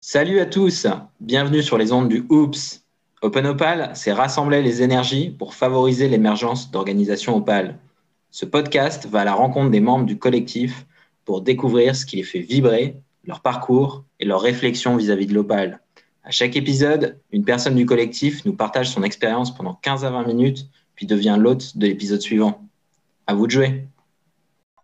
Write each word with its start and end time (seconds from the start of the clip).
Salut 0.00 0.40
à 0.40 0.46
tous, 0.46 0.88
bienvenue 1.20 1.62
sur 1.62 1.78
les 1.78 1.92
ondes 1.92 2.08
du 2.08 2.26
OOPS. 2.28 2.82
Open 3.22 3.46
Opal, 3.46 3.92
c'est 3.94 4.12
rassembler 4.12 4.62
les 4.62 4.82
énergies 4.82 5.30
pour 5.30 5.54
favoriser 5.54 6.08
l'émergence 6.08 6.72
d'organisations 6.72 7.36
Opal. 7.36 7.78
Ce 8.32 8.44
podcast 8.44 9.06
va 9.06 9.20
à 9.20 9.24
la 9.24 9.34
rencontre 9.34 9.70
des 9.70 9.80
membres 9.80 10.06
du 10.06 10.18
collectif 10.18 10.86
pour 11.24 11.42
découvrir 11.42 11.94
ce 11.94 12.04
qui 12.04 12.16
les 12.16 12.24
fait 12.24 12.40
vibrer, 12.40 12.96
leur 13.22 13.42
parcours 13.42 14.02
et 14.18 14.24
leurs 14.24 14.40
réflexions 14.40 14.96
vis-à-vis 14.96 15.26
de 15.26 15.34
l'Opal. 15.34 15.80
À 16.24 16.32
chaque 16.32 16.56
épisode, 16.56 17.20
une 17.30 17.44
personne 17.44 17.76
du 17.76 17.86
collectif 17.86 18.44
nous 18.44 18.54
partage 18.54 18.90
son 18.90 19.04
expérience 19.04 19.54
pendant 19.54 19.74
15 19.74 20.04
à 20.04 20.10
20 20.10 20.26
minutes, 20.26 20.66
puis 20.98 21.06
devient 21.06 21.36
l'hôte 21.38 21.78
de 21.78 21.86
l'épisode 21.86 22.20
suivant. 22.20 22.60
À 23.28 23.34
vous 23.34 23.46
de 23.46 23.52
jouer. 23.52 23.84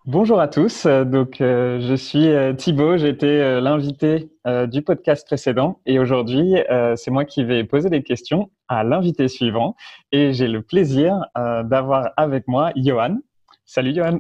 Bonjour 0.07 0.39
à 0.39 0.47
tous, 0.47 0.87
donc 0.87 1.41
euh, 1.41 1.81
je 1.81 1.95
suis 1.97 2.29
euh, 2.29 2.53
Thibaut, 2.53 2.99
j'ai 2.99 3.09
été 3.09 3.27
euh, 3.27 3.61
l'invité 3.61 4.31
du 4.71 4.83
podcast 4.83 5.27
précédent 5.27 5.81
et 5.87 5.99
aujourd'hui 5.99 6.57
c'est 6.97 7.11
moi 7.11 7.25
qui 7.25 7.43
vais 7.43 7.65
poser 7.65 7.89
des 7.89 8.03
questions 8.03 8.51
à 8.69 8.85
l'invité 8.85 9.27
suivant 9.27 9.75
et 10.13 10.35
j'ai 10.35 10.49
le 10.49 10.61
plaisir 10.61 11.25
d'avoir 11.35 12.11
avec 12.19 12.47
moi 12.47 12.71
Johan. 12.77 13.17
Salut 13.65 13.95
Johan. 13.95 14.19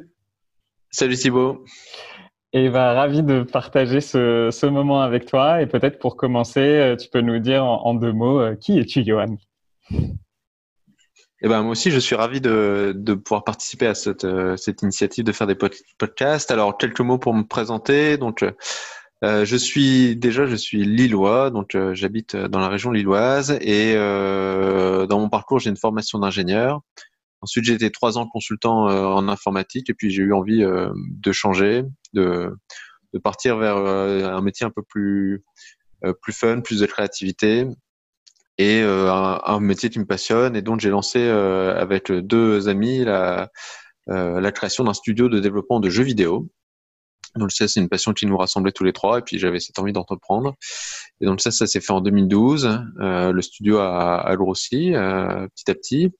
Salut 0.91 1.17
Thibaut. 1.17 1.63
Et 2.55 2.71
bah, 2.71 2.95
ravi 2.95 3.23
de 3.23 3.43
partager 3.43 4.01
ce, 4.01 4.49
ce 4.51 4.65
moment 4.65 5.03
avec 5.03 5.27
toi 5.27 5.61
et 5.61 5.67
peut-être 5.67 5.99
pour 5.99 6.17
commencer 6.17 6.97
tu 6.99 7.11
peux 7.11 7.21
nous 7.21 7.39
dire 7.39 7.63
en, 7.63 7.85
en 7.85 7.93
deux 7.93 8.13
mots 8.13 8.57
qui 8.57 8.79
es-tu 8.79 9.05
Johan? 9.05 9.37
Eh 11.45 11.49
ben, 11.49 11.63
moi 11.63 11.73
aussi, 11.73 11.91
je 11.91 11.99
suis 11.99 12.15
ravi 12.15 12.41
de, 12.41 12.95
de 12.97 13.13
pouvoir 13.13 13.45
participer 13.45 13.87
à 13.87 13.95
cette, 13.95 14.25
euh, 14.25 14.57
cette 14.57 14.81
initiative 14.81 15.25
de 15.25 15.33
faire 15.33 15.47
des 15.47 15.57
podcasts. 15.99 16.51
Alors, 16.51 16.79
quelques 16.79 17.01
mots 17.01 17.19
pour 17.19 17.35
me 17.35 17.43
présenter. 17.43 18.17
Donc, 18.17 18.43
euh, 19.23 19.45
je 19.45 19.57
suis 19.57 20.17
déjà, 20.17 20.47
je 20.47 20.57
suis 20.57 20.85
lillois, 20.85 21.51
donc 21.51 21.75
euh, 21.75 21.95
j'habite 21.95 22.35
dans 22.35 22.61
la 22.61 22.69
région 22.69 22.91
lilloise 22.91 23.59
et 23.61 23.93
euh, 23.95 25.07
dans 25.07 25.21
mon 25.21 25.29
parcours, 25.29 25.59
j'ai 25.59 25.69
une 25.69 25.77
formation 25.77 26.19
d'ingénieur. 26.19 26.81
Ensuite, 27.43 27.67
j'ai 27.67 27.75
été 27.75 27.91
trois 27.91 28.17
ans 28.17 28.27
consultant 28.27 28.87
en 28.87 29.29
informatique 29.29 29.91
et 29.91 29.95
puis 29.95 30.11
j'ai 30.11 30.23
eu 30.23 30.33
envie 30.33 30.65
de 30.65 31.33
changer, 31.33 31.85
de, 32.15 32.57
de 33.13 33.19
partir 33.19 33.59
vers 33.59 33.77
un 33.77 34.41
métier 34.41 34.65
un 34.65 34.71
peu 34.71 34.83
plus 34.83 35.45
plus 36.23 36.33
fun, 36.33 36.63
plus 36.63 36.81
de 36.81 36.87
créativité 36.87 37.67
et 38.59 38.83
euh, 38.83 39.11
un, 39.11 39.61
métier 39.61 39.91
qui 39.91 39.99
me 39.99 40.07
passionne 40.07 40.55
et 40.55 40.63
donc 40.63 40.81
j'ai 40.81 40.91
lancé 40.91 41.19
euh, 41.19 41.77
avec 41.77 42.13
deux 42.13 42.69
amis 42.69 43.05
la, 43.05 43.51
euh, 44.11 44.41
la 44.41 44.53
création 44.53 44.85
d'un 44.85 44.95
studio 44.95 45.29
de 45.29 45.41
développement 45.41 45.81
de 45.81 45.91
jeux 45.91 46.05
vidéo. 46.05 46.49
Donc 47.37 47.51
ça, 47.51 47.67
c'est 47.67 47.81
une 47.81 47.89
passion 47.89 48.13
qui 48.13 48.27
nous 48.27 48.37
rassemblait 48.37 48.71
tous 48.71 48.85
les 48.85 48.93
trois, 48.93 49.19
et 49.19 49.23
puis 49.23 49.39
j'avais 49.39 49.59
cette 49.59 49.79
envie 49.79 49.93
d'entreprendre. 49.93 50.55
Et 51.21 51.27
donc 51.27 51.41
ça, 51.41 51.51
ça 51.51 51.67
s'est 51.67 51.81
fait 51.81 51.93
en 51.93 52.01
2012. 52.01 52.81
Euh, 53.01 53.33
le 53.33 53.43
studio 53.43 53.79
a, 53.79 54.21
a 54.21 54.37
grossi 54.37 54.95
euh, 54.95 55.49
petit 55.49 55.71
à 55.71 55.75
petit. 55.75 56.13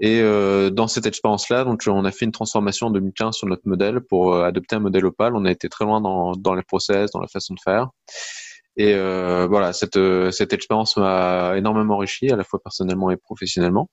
Et 0.00 0.20
euh, 0.20 0.70
dans 0.70 0.88
cette 0.88 1.06
expérience-là, 1.06 1.64
donc 1.64 1.84
on 1.86 2.04
a 2.04 2.10
fait 2.10 2.24
une 2.26 2.32
transformation 2.32 2.88
en 2.88 2.90
2015 2.90 3.36
sur 3.36 3.46
notre 3.46 3.66
modèle 3.66 4.00
pour 4.00 4.36
adopter 4.36 4.76
un 4.76 4.80
modèle 4.80 5.06
Opal. 5.06 5.34
On 5.34 5.44
a 5.44 5.50
été 5.50 5.68
très 5.68 5.84
loin 5.84 6.00
dans, 6.00 6.32
dans 6.32 6.54
les 6.54 6.62
process, 6.62 7.12
dans 7.12 7.20
la 7.20 7.28
façon 7.28 7.54
de 7.54 7.60
faire. 7.60 7.88
Et 8.76 8.94
euh, 8.94 9.46
voilà, 9.48 9.72
cette, 9.72 9.98
cette 10.32 10.52
expérience 10.52 10.96
m'a 10.96 11.56
énormément 11.56 11.94
enrichi, 11.94 12.30
à 12.30 12.36
la 12.36 12.44
fois 12.44 12.60
personnellement 12.62 13.10
et 13.10 13.16
professionnellement. 13.16 13.88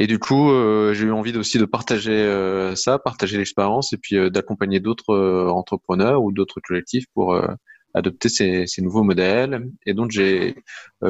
Et 0.00 0.06
du 0.06 0.20
coup, 0.20 0.50
euh, 0.52 0.94
j'ai 0.94 1.06
eu 1.06 1.12
envie 1.12 1.36
aussi 1.36 1.58
de 1.58 1.64
partager 1.64 2.12
euh, 2.12 2.76
ça, 2.76 3.00
partager 3.00 3.36
l'expérience, 3.36 3.92
et 3.92 3.96
puis 3.96 4.16
euh, 4.16 4.30
d'accompagner 4.30 4.78
d'autres 4.78 5.12
euh, 5.12 5.48
entrepreneurs 5.50 6.22
ou 6.22 6.30
d'autres 6.30 6.60
collectifs 6.60 7.06
pour 7.14 7.36
adopter 7.94 8.28
ces, 8.28 8.66
ces, 8.68 8.80
nouveaux 8.80 9.02
modèles. 9.02 9.68
Et 9.86 9.94
donc, 9.94 10.12
j'ai 10.12 10.54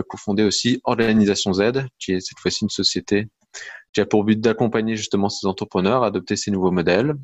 cofondé 0.09 0.43
aussi 0.43 0.81
Organisation 0.85 1.53
Z, 1.53 1.87
qui 1.99 2.13
est 2.13 2.21
cette 2.21 2.39
fois-ci 2.39 2.65
une 2.65 2.71
société 2.71 3.29
qui 3.93 4.01
a 4.01 4.07
pour 4.07 4.25
but 4.25 4.41
d'accompagner 4.41 4.97
justement 4.97 5.29
ces 5.29 5.47
entrepreneurs 5.47 6.03
à 6.03 6.07
adopter 6.07 6.37
ces 6.37 6.51
nouveaux 6.51 6.71
modèles. 6.71 7.15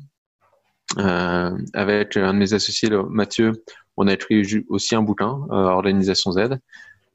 avec 0.97 2.17
un 2.17 2.33
de 2.33 2.37
mes 2.37 2.53
associés, 2.53 2.89
Mathieu, 3.09 3.53
on 3.97 4.07
a 4.07 4.13
écrit 4.13 4.63
aussi 4.69 4.95
un 4.95 5.01
bouquin, 5.01 5.39
euh, 5.51 5.55
Organisation 5.55 6.31
Z, 6.31 6.59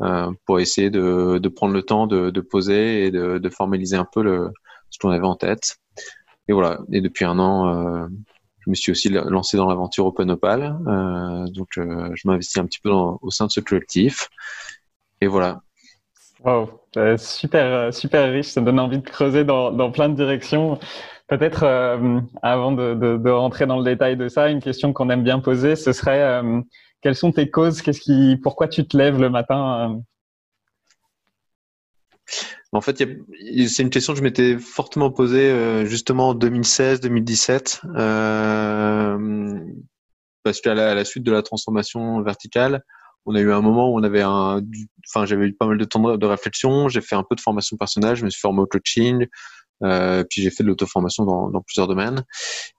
euh, 0.02 0.32
pour 0.46 0.60
essayer 0.60 0.90
de, 0.90 1.38
de, 1.38 1.48
prendre 1.48 1.74
le 1.74 1.82
temps 1.82 2.06
de, 2.06 2.30
de 2.30 2.40
poser 2.40 3.04
et 3.04 3.10
de, 3.10 3.38
de, 3.38 3.48
formaliser 3.50 3.96
un 3.96 4.06
peu 4.10 4.22
le, 4.22 4.50
ce 4.88 4.98
qu'on 4.98 5.10
avait 5.10 5.26
en 5.26 5.36
tête. 5.36 5.76
Et 6.48 6.52
voilà. 6.52 6.80
Et 6.90 7.00
depuis 7.00 7.24
un 7.24 7.38
an, 7.38 7.68
euh, 7.68 8.06
je 8.60 8.70
me 8.70 8.74
suis 8.74 8.92
aussi 8.92 9.08
lancé 9.08 9.56
dans 9.56 9.68
l'aventure 9.68 10.06
Open 10.06 10.30
Opal. 10.30 10.78
Euh, 10.86 11.46
donc, 11.48 11.68
euh, 11.78 12.10
je 12.14 12.26
m'investis 12.26 12.56
un 12.58 12.66
petit 12.66 12.80
peu 12.80 12.90
dans, 12.90 13.18
au 13.22 13.30
sein 13.30 13.46
de 13.46 13.50
ce 13.50 13.60
collectif. 13.60 14.28
Et 15.20 15.26
voilà. 15.26 15.60
Wow, 16.42 16.70
super, 17.18 17.92
super 17.92 18.32
riche. 18.32 18.46
Ça 18.46 18.62
donne 18.62 18.80
envie 18.80 18.98
de 18.98 19.08
creuser 19.08 19.44
dans, 19.44 19.70
dans 19.70 19.90
plein 19.90 20.08
de 20.08 20.14
directions. 20.14 20.78
Peut-être 21.30 21.62
euh, 21.62 22.20
avant 22.42 22.72
de, 22.72 23.30
rentrer 23.30 23.64
dans 23.64 23.78
le 23.78 23.84
détail 23.84 24.16
de 24.16 24.28
ça, 24.28 24.48
une 24.48 24.60
question 24.60 24.92
qu'on 24.92 25.10
aime 25.10 25.22
bien 25.22 25.38
poser, 25.38 25.76
ce 25.76 25.92
serait 25.92 26.20
euh, 26.20 26.60
quelles 27.02 27.14
sont 27.14 27.30
tes 27.30 27.48
causes? 27.48 27.84
Pourquoi 28.42 28.66
tu 28.66 28.84
te 28.84 28.96
lèves 28.96 29.20
le 29.20 29.30
matin 29.30 29.92
euh? 29.92 29.94
En 32.72 32.80
fait, 32.80 32.96
c'est 32.98 33.82
une 33.82 33.90
question 33.90 34.12
que 34.12 34.18
je 34.18 34.24
m'étais 34.24 34.58
fortement 34.58 35.10
posée 35.10 35.84
justement 35.86 36.30
en 36.30 36.34
2016-2017, 36.34 37.80
parce 40.44 40.60
qu'à 40.60 40.74
la 40.74 41.04
suite 41.04 41.24
de 41.24 41.32
la 41.32 41.42
transformation 41.42 42.22
verticale, 42.22 42.84
on 43.26 43.34
a 43.34 43.40
eu 43.40 43.52
un 43.52 43.60
moment 43.60 43.90
où 43.90 43.98
on 43.98 44.02
avait 44.02 44.22
un, 44.22 44.62
enfin, 45.08 45.26
j'avais 45.26 45.46
eu 45.46 45.52
pas 45.52 45.66
mal 45.66 45.78
de 45.78 45.84
temps 45.84 46.16
de 46.16 46.26
réflexion. 46.26 46.88
J'ai 46.88 47.00
fait 47.00 47.16
un 47.16 47.22
peu 47.22 47.34
de 47.34 47.40
formation 47.40 47.76
personnelle. 47.76 48.16
Je 48.16 48.24
me 48.24 48.30
suis 48.30 48.40
formé 48.40 48.60
au 48.60 48.66
coaching. 48.66 49.26
Euh, 49.82 50.24
puis 50.28 50.42
j'ai 50.42 50.50
fait 50.50 50.62
de 50.62 50.68
l'auto-formation 50.68 51.24
dans, 51.24 51.48
dans, 51.48 51.62
plusieurs 51.62 51.88
domaines. 51.88 52.24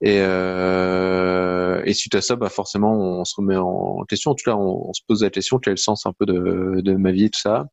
Et, 0.01 0.19
euh, 0.19 1.81
et 1.85 1.94
suite 1.94 2.16
à 2.16 2.22
ça, 2.22 2.35
bah 2.35 2.50
forcément, 2.50 2.94
on 2.94 3.25
se 3.25 3.35
remet 3.35 3.57
en 3.57 4.03
question. 4.07 4.31
En 4.31 4.35
tout 4.35 4.44
cas, 4.45 4.56
on, 4.56 4.94
se 4.94 5.01
pose 5.07 5.23
la 5.23 5.29
question 5.29 5.59
quel 5.59 5.72
est 5.72 5.75
le 5.75 5.78
sens 5.78 6.06
un 6.06 6.13
peu 6.13 6.25
de, 6.25 6.81
de 6.81 6.94
ma 6.95 7.11
vie 7.11 7.25
et 7.25 7.29
tout 7.29 7.40
ça. 7.40 7.66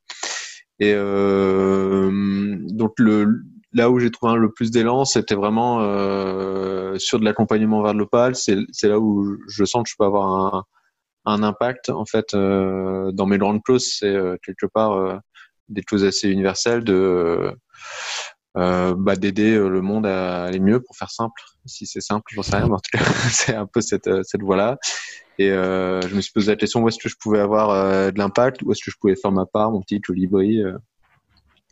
Et 0.81 0.93
euh, 0.95 2.57
donc 2.71 2.93
le 2.99 3.43
là 3.73 3.91
où 3.91 3.99
j'ai 3.99 4.11
trouvé 4.11 4.39
le 4.39 4.51
plus 4.51 4.71
d'élan, 4.71 5.05
c'était 5.05 5.35
vraiment 5.35 5.81
euh, 5.83 6.99
sur 6.99 7.19
de 7.21 7.25
l'accompagnement 7.25 7.83
vers 7.83 7.95
l'opal. 7.95 8.35
C'est 8.35 8.57
là 8.85 8.99
où 8.99 9.37
je 9.49 9.65
sens 9.65 9.83
que 9.83 9.91
je 9.91 9.95
peux 9.99 10.05
avoir 10.05 10.55
un, 10.55 10.65
un 11.27 11.43
impact 11.43 11.91
en 11.91 12.07
fait 12.07 12.35
euh, 12.35 13.13
dans 13.13 13.27
mes 13.27 13.39
grandes 13.39 13.63
causes. 13.63 13.97
C'est 13.99 14.07
euh, 14.07 14.37
quelque 14.43 14.67
part 14.67 15.21
des 15.69 15.83
choses 15.89 16.05
assez 16.05 16.29
universelles 16.29 16.85
de 16.85 17.53
euh, 18.59 18.95
bah, 18.97 19.17
d'aider 19.17 19.55
euh, 19.55 19.69
le 19.69 19.81
monde 19.81 20.07
à 20.07 20.45
aller 20.45 20.61
mieux, 20.61 20.81
pour 20.81 20.97
faire 20.97 21.11
simple. 21.11 21.41
Si 21.65 21.87
c'est 21.87 22.01
simple, 22.01 22.25
j'en 22.35 22.43
sais 22.43 22.57
rien, 22.57 22.67
mais 22.67 22.75
en 22.75 22.81
tout 22.81 22.91
cas, 22.93 23.05
c'est 23.31 23.55
un 23.55 23.67
peu 23.67 23.81
cette, 23.81 24.09
euh, 24.09 24.23
cette 24.25 24.43
voie-là. 24.43 24.79
Et 25.39 25.51
euh, 25.51 26.01
je 26.03 26.15
me 26.15 26.21
suis 26.21 26.33
posé 26.33 26.51
la 26.51 26.57
question 26.57 26.83
où 26.83 26.89
est-ce 26.89 26.99
que 26.99 27.09
je 27.09 27.15
pouvais 27.19 27.39
avoir 27.39 27.71
euh, 27.71 28.11
de 28.11 28.19
l'impact, 28.19 28.63
où 28.63 28.73
est-ce 28.73 28.85
que 28.85 28.91
je 28.91 28.97
pouvais 29.01 29.15
faire 29.15 29.31
ma 29.31 29.47
part, 29.47 29.71
mon 29.71 29.81
petit 29.81 30.01
colibri. 30.01 30.61
Euh. 30.63 30.77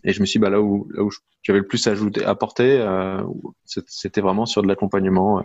et 0.04 0.12
je 0.12 0.20
me 0.20 0.26
suis 0.26 0.38
dit, 0.38 0.42
bah, 0.42 0.50
là 0.50 0.60
où, 0.60 0.88
là 0.94 1.02
où 1.02 1.10
j'avais 1.42 1.58
le 1.58 1.66
plus 1.66 1.84
à 1.88 1.90
ajouter, 1.90 2.24
apporter, 2.24 2.84
c'était 3.86 4.20
vraiment 4.20 4.46
sur 4.46 4.62
de 4.62 4.68
l'accompagnement 4.68 5.44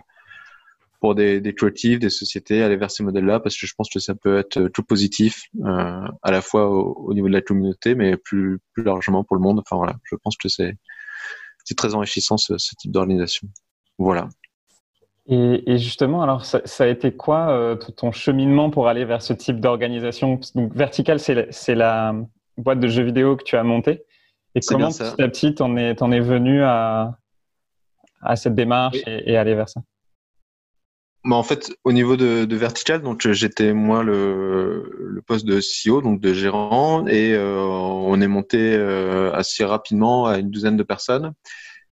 pour 1.00 1.16
des, 1.16 1.40
des 1.40 1.52
collectifs, 1.52 1.98
des 1.98 2.10
sociétés, 2.10 2.62
aller 2.62 2.76
vers 2.76 2.90
ces 2.90 3.02
modèles-là, 3.02 3.40
parce 3.40 3.56
que 3.56 3.66
je 3.66 3.74
pense 3.76 3.88
que 3.88 3.98
ça 3.98 4.14
peut 4.14 4.38
être 4.38 4.68
tout 4.68 4.82
positif, 4.84 5.44
à 5.64 6.30
la 6.30 6.42
fois 6.42 6.70
au, 6.70 6.92
au, 7.06 7.14
niveau 7.14 7.28
de 7.28 7.32
la 7.32 7.40
communauté, 7.40 7.94
mais 7.94 8.16
plus, 8.16 8.60
plus 8.72 8.84
largement 8.84 9.24
pour 9.24 9.36
le 9.36 9.42
monde. 9.42 9.60
Enfin 9.60 9.76
voilà, 9.76 9.96
je 10.04 10.16
pense 10.16 10.36
que 10.36 10.48
c'est 10.48 10.76
c'est 11.64 11.76
très 11.76 11.94
enrichissant 11.94 12.36
ce, 12.36 12.58
ce 12.58 12.74
type 12.74 12.92
d'organisation. 12.92 13.48
Voilà. 13.98 14.28
Et, 15.26 15.72
et, 15.72 15.78
justement, 15.78 16.22
alors 16.22 16.44
ça, 16.44 16.60
ça, 16.64 16.84
a 16.84 16.88
été 16.88 17.12
quoi 17.12 17.50
euh, 17.50 17.76
ton 17.76 18.10
cheminement 18.10 18.70
pour 18.70 18.88
aller 18.88 19.04
vers 19.04 19.22
ce 19.22 19.32
type 19.32 19.60
d'organisation? 19.60 20.40
Donc 20.54 20.74
Vertical, 20.74 21.20
c'est 21.20 21.34
la, 21.34 21.74
la, 21.74 22.14
boîte 22.56 22.80
de 22.80 22.88
jeux 22.88 23.04
vidéo 23.04 23.36
que 23.36 23.44
tu 23.44 23.56
as 23.56 23.62
montée. 23.62 24.02
Et 24.54 24.60
comment 24.60 24.88
petit 24.88 25.22
à 25.22 25.28
petit 25.28 25.54
t'en 25.54 25.76
es, 25.76 26.02
en 26.02 26.10
es 26.10 26.20
venu 26.20 26.62
à, 26.62 27.16
à 28.20 28.36
cette 28.36 28.54
démarche 28.54 28.98
oui. 29.06 29.12
et, 29.12 29.32
et, 29.32 29.36
aller 29.36 29.54
vers 29.54 29.68
ça? 29.68 29.80
Bah 31.24 31.36
en 31.36 31.44
fait, 31.44 31.72
au 31.84 31.92
niveau 31.92 32.16
de, 32.16 32.56
Vertical, 32.56 33.00
donc 33.00 33.28
j'étais 33.30 33.72
moi 33.72 34.02
le, 34.02 35.22
poste 35.26 35.46
de 35.46 35.60
CEO, 35.60 36.02
donc 36.02 36.20
de 36.20 36.34
gérant, 36.34 37.06
et 37.06 37.34
euh, 37.34 37.60
on 37.60 38.20
est 38.20 38.26
monté 38.26 38.74
euh, 38.74 39.32
assez 39.32 39.64
rapidement 39.64 40.26
à 40.26 40.38
une 40.38 40.50
douzaine 40.50 40.76
de 40.76 40.82
personnes. 40.82 41.32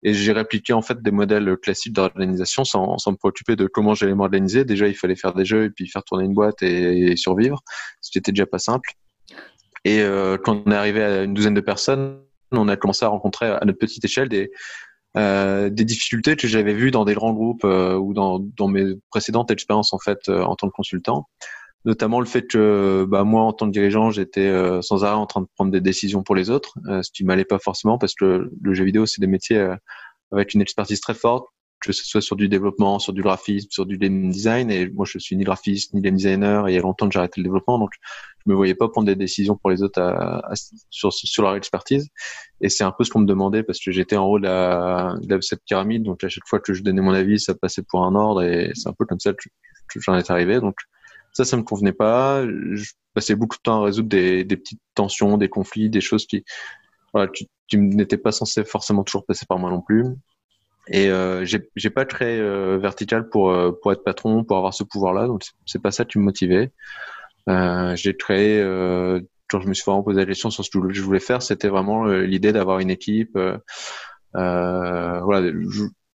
Et 0.02 0.14
j'ai 0.14 0.32
répliqué 0.32 0.72
en 0.72 0.80
fait 0.80 1.02
des 1.02 1.10
modèles 1.10 1.56
classiques 1.58 1.92
d'organisation 1.92 2.64
sans, 2.64 2.96
sans 2.98 3.12
me 3.12 3.16
préoccuper 3.16 3.56
de 3.56 3.66
comment 3.66 3.94
j'allais 3.94 4.14
m'organiser. 4.14 4.64
Déjà, 4.64 4.88
il 4.88 4.94
fallait 4.94 5.16
faire 5.16 5.34
des 5.34 5.44
jeux 5.44 5.64
et 5.64 5.70
puis 5.70 5.88
faire 5.88 6.04
tourner 6.04 6.25
une 6.25 6.34
boîte 6.34 6.62
et, 6.62 7.16
survivre, 7.16 7.62
ce 8.00 8.10
qui 8.10 8.19
était 8.19 8.32
déjà 8.32 8.46
pas 8.46 8.60
simple. 8.60 8.92
Et 9.84 10.00
euh, 10.00 10.38
quand 10.38 10.62
on 10.64 10.70
est 10.70 10.76
arrivé 10.76 11.02
à 11.02 11.25
une 11.25 11.34
douzaine 11.34 11.54
de 11.54 11.60
personnes, 11.60 12.20
on 12.52 12.69
a 12.69 12.76
commencé 12.76 13.04
à 13.04 13.08
rencontrer 13.08 13.46
à 13.46 13.62
notre 13.64 13.78
petite 13.78 14.04
échelle 14.04 14.28
des 14.28 14.50
des 15.14 15.84
difficultés 15.84 16.37
que 16.37 16.46
j'avais 16.46 16.75
vues 16.75 16.90
dans 16.90 17.05
des 17.05 17.14
grands 17.14 17.32
groupes 17.32 17.64
ou 17.64 18.12
dans, 18.14 18.38
dans 18.38 18.69
mes 18.69 18.94
précédentes 19.10 19.50
expériences 19.50 19.93
en 19.93 19.99
fait 19.99 20.28
en 20.28 20.55
tant 20.55 20.69
que 20.69 20.72
consultant 20.72 21.26
notamment 21.84 22.20
le 22.20 22.26
fait 22.26 22.46
que 22.46 23.06
bah, 23.08 23.25
moi 23.25 23.43
en 23.43 23.52
tant 23.52 23.66
que 23.66 23.72
dirigeant 23.72 24.10
j'étais 24.10 24.52
sans 24.82 25.05
arrêt 25.05 25.16
en 25.16 25.26
train 25.26 25.40
de 25.40 25.49
prendre 25.56 25.72
des 25.72 25.81
décisions 25.81 26.22
pour 26.22 26.37
les 26.37 26.50
autres 26.50 26.75
ce 26.84 27.10
qui 27.12 27.25
m'allait 27.25 27.44
pas 27.44 27.58
forcément 27.58 27.99
parce 27.99 28.14
que 28.14 28.50
le 28.60 28.75
jeu 28.75 28.84
vidéo 28.84 29.06
c'est 29.06 29.20
des 29.20 29.26
métiers 29.26 29.75
avec 30.31 30.55
une 30.55 30.60
expertise 30.60 31.00
très 31.00 31.14
forte 31.14 31.46
que 31.81 31.93
ce 31.93 32.04
soit 32.04 32.20
sur 32.20 32.37
du 32.37 32.49
développement, 32.49 32.99
sur 32.99 33.12
du 33.12 33.22
graphisme, 33.22 33.69
sur 33.70 33.87
du 33.87 33.99
game 33.99 34.31
design. 34.31 34.70
Et 34.70 34.88
moi, 34.90 35.06
je 35.08 35.19
suis 35.19 35.37
ni 35.37 35.44
graphiste 35.44 35.94
ni 35.94 36.00
game 36.00 36.16
designer. 36.16 36.69
Et 36.69 36.72
il 36.72 36.75
y 36.75 36.78
a 36.78 36.82
longtemps 36.82 37.08
que 37.08 37.12
j'ai 37.12 37.19
arrêté 37.19 37.40
le 37.40 37.44
développement, 37.44 37.78
donc 37.78 37.90
me 38.48 38.54
voyais 38.54 38.74
pas 38.74 38.88
prendre 38.88 39.06
des 39.06 39.16
décisions 39.16 39.56
pour 39.56 39.70
les 39.70 39.82
autres 39.82 40.00
sur, 40.90 41.42
leur 41.42 41.54
expertise. 41.54 42.08
Et 42.60 42.68
c'est 42.68 42.84
un 42.84 42.92
peu 42.92 43.04
ce 43.04 43.10
qu'on 43.10 43.20
me 43.20 43.26
demandait 43.26 43.62
parce 43.62 43.78
que 43.78 43.90
j'étais 43.92 44.16
en 44.16 44.26
haut 44.26 44.38
de, 44.38 45.40
cette 45.40 45.62
pyramide. 45.64 46.02
Donc 46.02 46.24
à 46.24 46.28
chaque 46.28 46.46
fois 46.46 46.60
que 46.60 46.74
je 46.74 46.82
donnais 46.82 47.00
mon 47.00 47.12
avis, 47.12 47.38
ça 47.38 47.54
passait 47.54 47.82
pour 47.82 48.04
un 48.04 48.14
ordre. 48.14 48.42
Et 48.42 48.72
c'est 48.74 48.88
un 48.88 48.92
peu 48.92 49.04
comme 49.04 49.20
ça 49.20 49.32
que, 49.32 50.00
j'en 50.00 50.16
étais 50.16 50.32
arrivé. 50.32 50.60
Donc 50.60 50.76
ça, 51.32 51.44
ça 51.44 51.56
me 51.56 51.62
convenait 51.62 51.92
pas. 51.92 52.44
Je 52.44 52.92
passais 53.14 53.34
beaucoup 53.34 53.56
de 53.56 53.62
temps 53.62 53.82
à 53.82 53.84
résoudre 53.84 54.08
des, 54.08 54.44
petites 54.44 54.80
tensions, 54.94 55.38
des 55.38 55.48
conflits, 55.48 55.90
des 55.90 56.00
choses 56.00 56.26
qui, 56.26 56.44
voilà, 57.12 57.30
tu 57.66 57.78
n'étais 57.78 58.18
pas 58.18 58.32
censé 58.32 58.64
forcément 58.64 59.04
toujours 59.04 59.24
passer 59.24 59.46
par 59.46 59.58
moi 59.58 59.70
non 59.70 59.80
plus. 59.80 60.04
Et 60.90 61.10
euh, 61.10 61.44
j'ai 61.44 61.90
pas 61.90 62.06
très 62.06 62.38
euh, 62.38 62.78
vertical 62.78 63.28
pour 63.28 63.50
euh, 63.50 63.72
pour 63.82 63.92
être 63.92 64.04
patron, 64.04 64.44
pour 64.44 64.56
avoir 64.56 64.72
ce 64.72 64.84
pouvoir-là. 64.84 65.26
Donc 65.26 65.42
c'est 65.66 65.82
pas 65.82 65.90
ça 65.90 66.04
qui 66.04 66.18
me 66.18 66.24
motivait. 66.24 66.72
Euh, 67.48 67.96
j'ai 67.96 68.16
créé 68.16 68.60
euh, 68.60 69.20
quand 69.48 69.60
je 69.60 69.68
me 69.68 69.74
suis 69.74 69.84
vraiment 69.84 70.02
posé 70.02 70.20
la 70.20 70.26
question 70.26 70.50
sur 70.50 70.64
ce 70.64 70.70
que 70.70 70.92
je 70.92 71.02
voulais 71.02 71.20
faire, 71.20 71.42
c'était 71.42 71.68
vraiment 71.68 72.06
euh, 72.06 72.22
l'idée 72.22 72.52
d'avoir 72.52 72.80
une 72.80 72.90
équipe. 72.90 73.36
Euh, 73.36 73.58
voilà, 74.34 75.50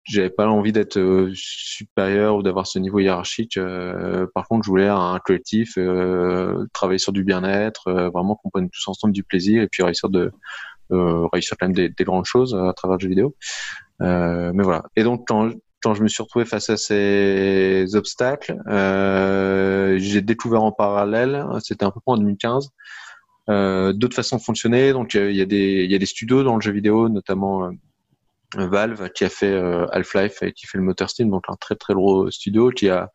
j'avais 0.03 0.31
pas 0.31 0.47
envie 0.47 0.71
d'être 0.71 1.29
supérieur 1.33 2.37
ou 2.37 2.43
d'avoir 2.43 2.65
ce 2.65 2.79
niveau 2.79 2.99
hiérarchique. 2.99 3.59
par 4.33 4.47
contre, 4.47 4.63
je 4.65 4.69
voulais 4.69 4.87
un 4.87 5.19
collectif, 5.19 5.77
travailler 6.73 6.97
sur 6.97 7.13
du 7.13 7.23
bien-être, 7.23 7.91
vraiment 8.11 8.35
qu'on 8.35 8.49
prenne 8.49 8.69
tous 8.69 8.87
ensemble 8.87 9.13
du 9.13 9.23
plaisir 9.23 9.61
et 9.61 9.67
puis 9.67 9.83
réussir 9.83 10.09
de 10.09 10.31
réussir 10.89 11.55
quand 11.59 11.67
même 11.67 11.75
des, 11.75 11.89
des, 11.89 12.03
grandes 12.03 12.25
choses 12.25 12.55
à 12.55 12.73
travers 12.73 12.97
le 12.97 13.01
jeu 13.01 13.09
vidéo. 13.09 13.35
Euh, 14.01 14.51
mais 14.53 14.63
voilà. 14.63 14.83
Et 14.95 15.03
donc 15.03 15.27
quand, 15.27 15.51
quand 15.81 15.93
je 15.93 16.03
me 16.03 16.07
suis 16.07 16.21
retrouvé 16.21 16.45
face 16.45 16.69
à 16.69 16.77
ces 16.77 17.85
obstacles, 17.95 18.57
euh, 18.67 19.97
j'ai 19.97 20.21
découvert 20.21 20.63
en 20.63 20.71
parallèle, 20.71 21.45
c'était 21.63 21.85
un 21.85 21.91
peu 21.91 21.99
en 22.05 22.17
2015, 22.17 22.71
euh, 23.49 23.93
d'autres 23.93 24.15
façons 24.15 24.37
de 24.37 24.41
fonctionner. 24.41 24.93
Donc 24.93 25.13
il 25.13 25.35
y 25.35 25.41
a 25.41 25.45
des 25.45 25.83
il 25.83 25.91
y 25.91 25.95
a 25.95 25.97
des 25.97 26.05
studios 26.05 26.43
dans 26.43 26.55
le 26.55 26.61
jeu 26.61 26.71
vidéo, 26.71 27.09
notamment 27.09 27.65
euh, 27.65 27.71
Valve 28.55 29.09
qui 29.09 29.25
a 29.25 29.29
fait 29.29 29.51
euh, 29.51 29.87
Half-Life 29.91 30.43
et 30.43 30.53
qui 30.53 30.67
fait 30.67 30.77
le 30.77 30.83
moteur 30.83 31.09
Steam, 31.09 31.29
donc 31.29 31.45
un 31.47 31.55
très 31.55 31.75
très 31.75 31.93
gros 31.93 32.29
studio 32.31 32.69
qui 32.69 32.89
a 32.89 33.11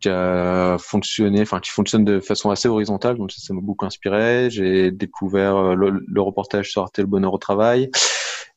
qui 0.00 0.08
a 0.08 0.78
fonctionné, 0.78 1.42
enfin 1.42 1.60
qui 1.60 1.70
fonctionne 1.70 2.04
de 2.04 2.18
façon 2.18 2.50
assez 2.50 2.68
horizontale, 2.68 3.16
donc 3.16 3.30
ça 3.30 3.54
m'a 3.54 3.60
beaucoup 3.60 3.86
inspiré. 3.86 4.50
J'ai 4.50 4.90
découvert 4.90 5.76
le, 5.76 6.02
le, 6.04 6.20
reportage 6.20 6.72
sur 6.72 6.82
Arte 6.82 6.98
le 6.98 7.06
bonheur 7.06 7.32
au 7.32 7.38
travail. 7.38 7.88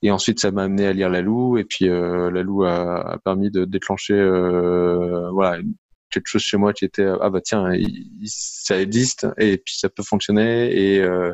Et 0.05 0.11
ensuite, 0.11 0.39
ça 0.39 0.51
m'a 0.51 0.65
amené 0.65 0.85
à 0.85 0.93
lire 0.93 1.09
La 1.09 1.17
Lalou. 1.21 1.57
Et 1.57 1.63
puis, 1.63 1.89
euh, 1.89 2.29
Lalou 2.29 2.63
a, 2.63 3.13
a, 3.13 3.17
permis 3.17 3.49
de 3.49 3.65
déclencher 3.65 4.13
euh, 4.13 5.31
voilà, 5.31 5.59
quelque 6.11 6.27
chose 6.27 6.43
chez 6.43 6.57
moi 6.57 6.73
qui 6.73 6.85
était 6.85 7.07
ah 7.21 7.31
bah 7.31 7.41
tiens 7.43 7.71
ça 8.25 8.79
existe 8.79 9.27
et 9.39 9.57
puis 9.57 9.75
ça 9.75 9.89
peut 9.89 10.03
fonctionner. 10.03 10.71
Et 10.79 10.99
euh, 10.99 11.33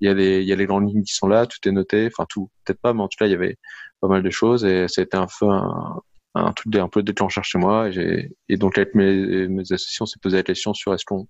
il 0.00 0.06
y 0.06 0.10
a 0.10 0.14
les 0.14 0.44
y 0.44 0.52
a 0.52 0.56
les 0.56 0.66
grandes 0.66 0.86
lignes 0.90 1.02
qui 1.02 1.14
sont 1.14 1.28
là 1.28 1.46
tout 1.46 1.66
est 1.66 1.72
noté. 1.72 2.08
Enfin 2.12 2.26
tout 2.28 2.50
peut-être 2.64 2.80
pas 2.82 2.92
mais 2.92 3.00
en 3.00 3.08
tout 3.08 3.16
cas 3.18 3.24
il 3.26 3.32
y 3.32 3.34
avait 3.34 3.56
pas 4.02 4.08
mal 4.08 4.22
de 4.22 4.30
choses. 4.30 4.66
Et 4.66 4.86
ça 4.88 5.00
a 5.00 5.04
été 5.04 5.16
un 5.16 5.26
peu 5.38 5.48
un, 5.48 6.00
un 6.34 6.52
truc 6.52 6.76
un 6.76 6.88
peu 6.88 7.02
déclencheur 7.02 7.44
chez 7.44 7.58
moi. 7.58 7.88
Et, 7.88 8.30
et 8.50 8.56
donc 8.58 8.76
avec 8.76 8.94
mes, 8.94 9.48
mes 9.48 9.62
associations 9.62 10.02
on 10.02 10.06
s'est 10.06 10.20
posé 10.22 10.36
la 10.36 10.42
question 10.42 10.74
sur 10.74 10.92
est-ce 10.92 11.06
qu'on 11.06 11.26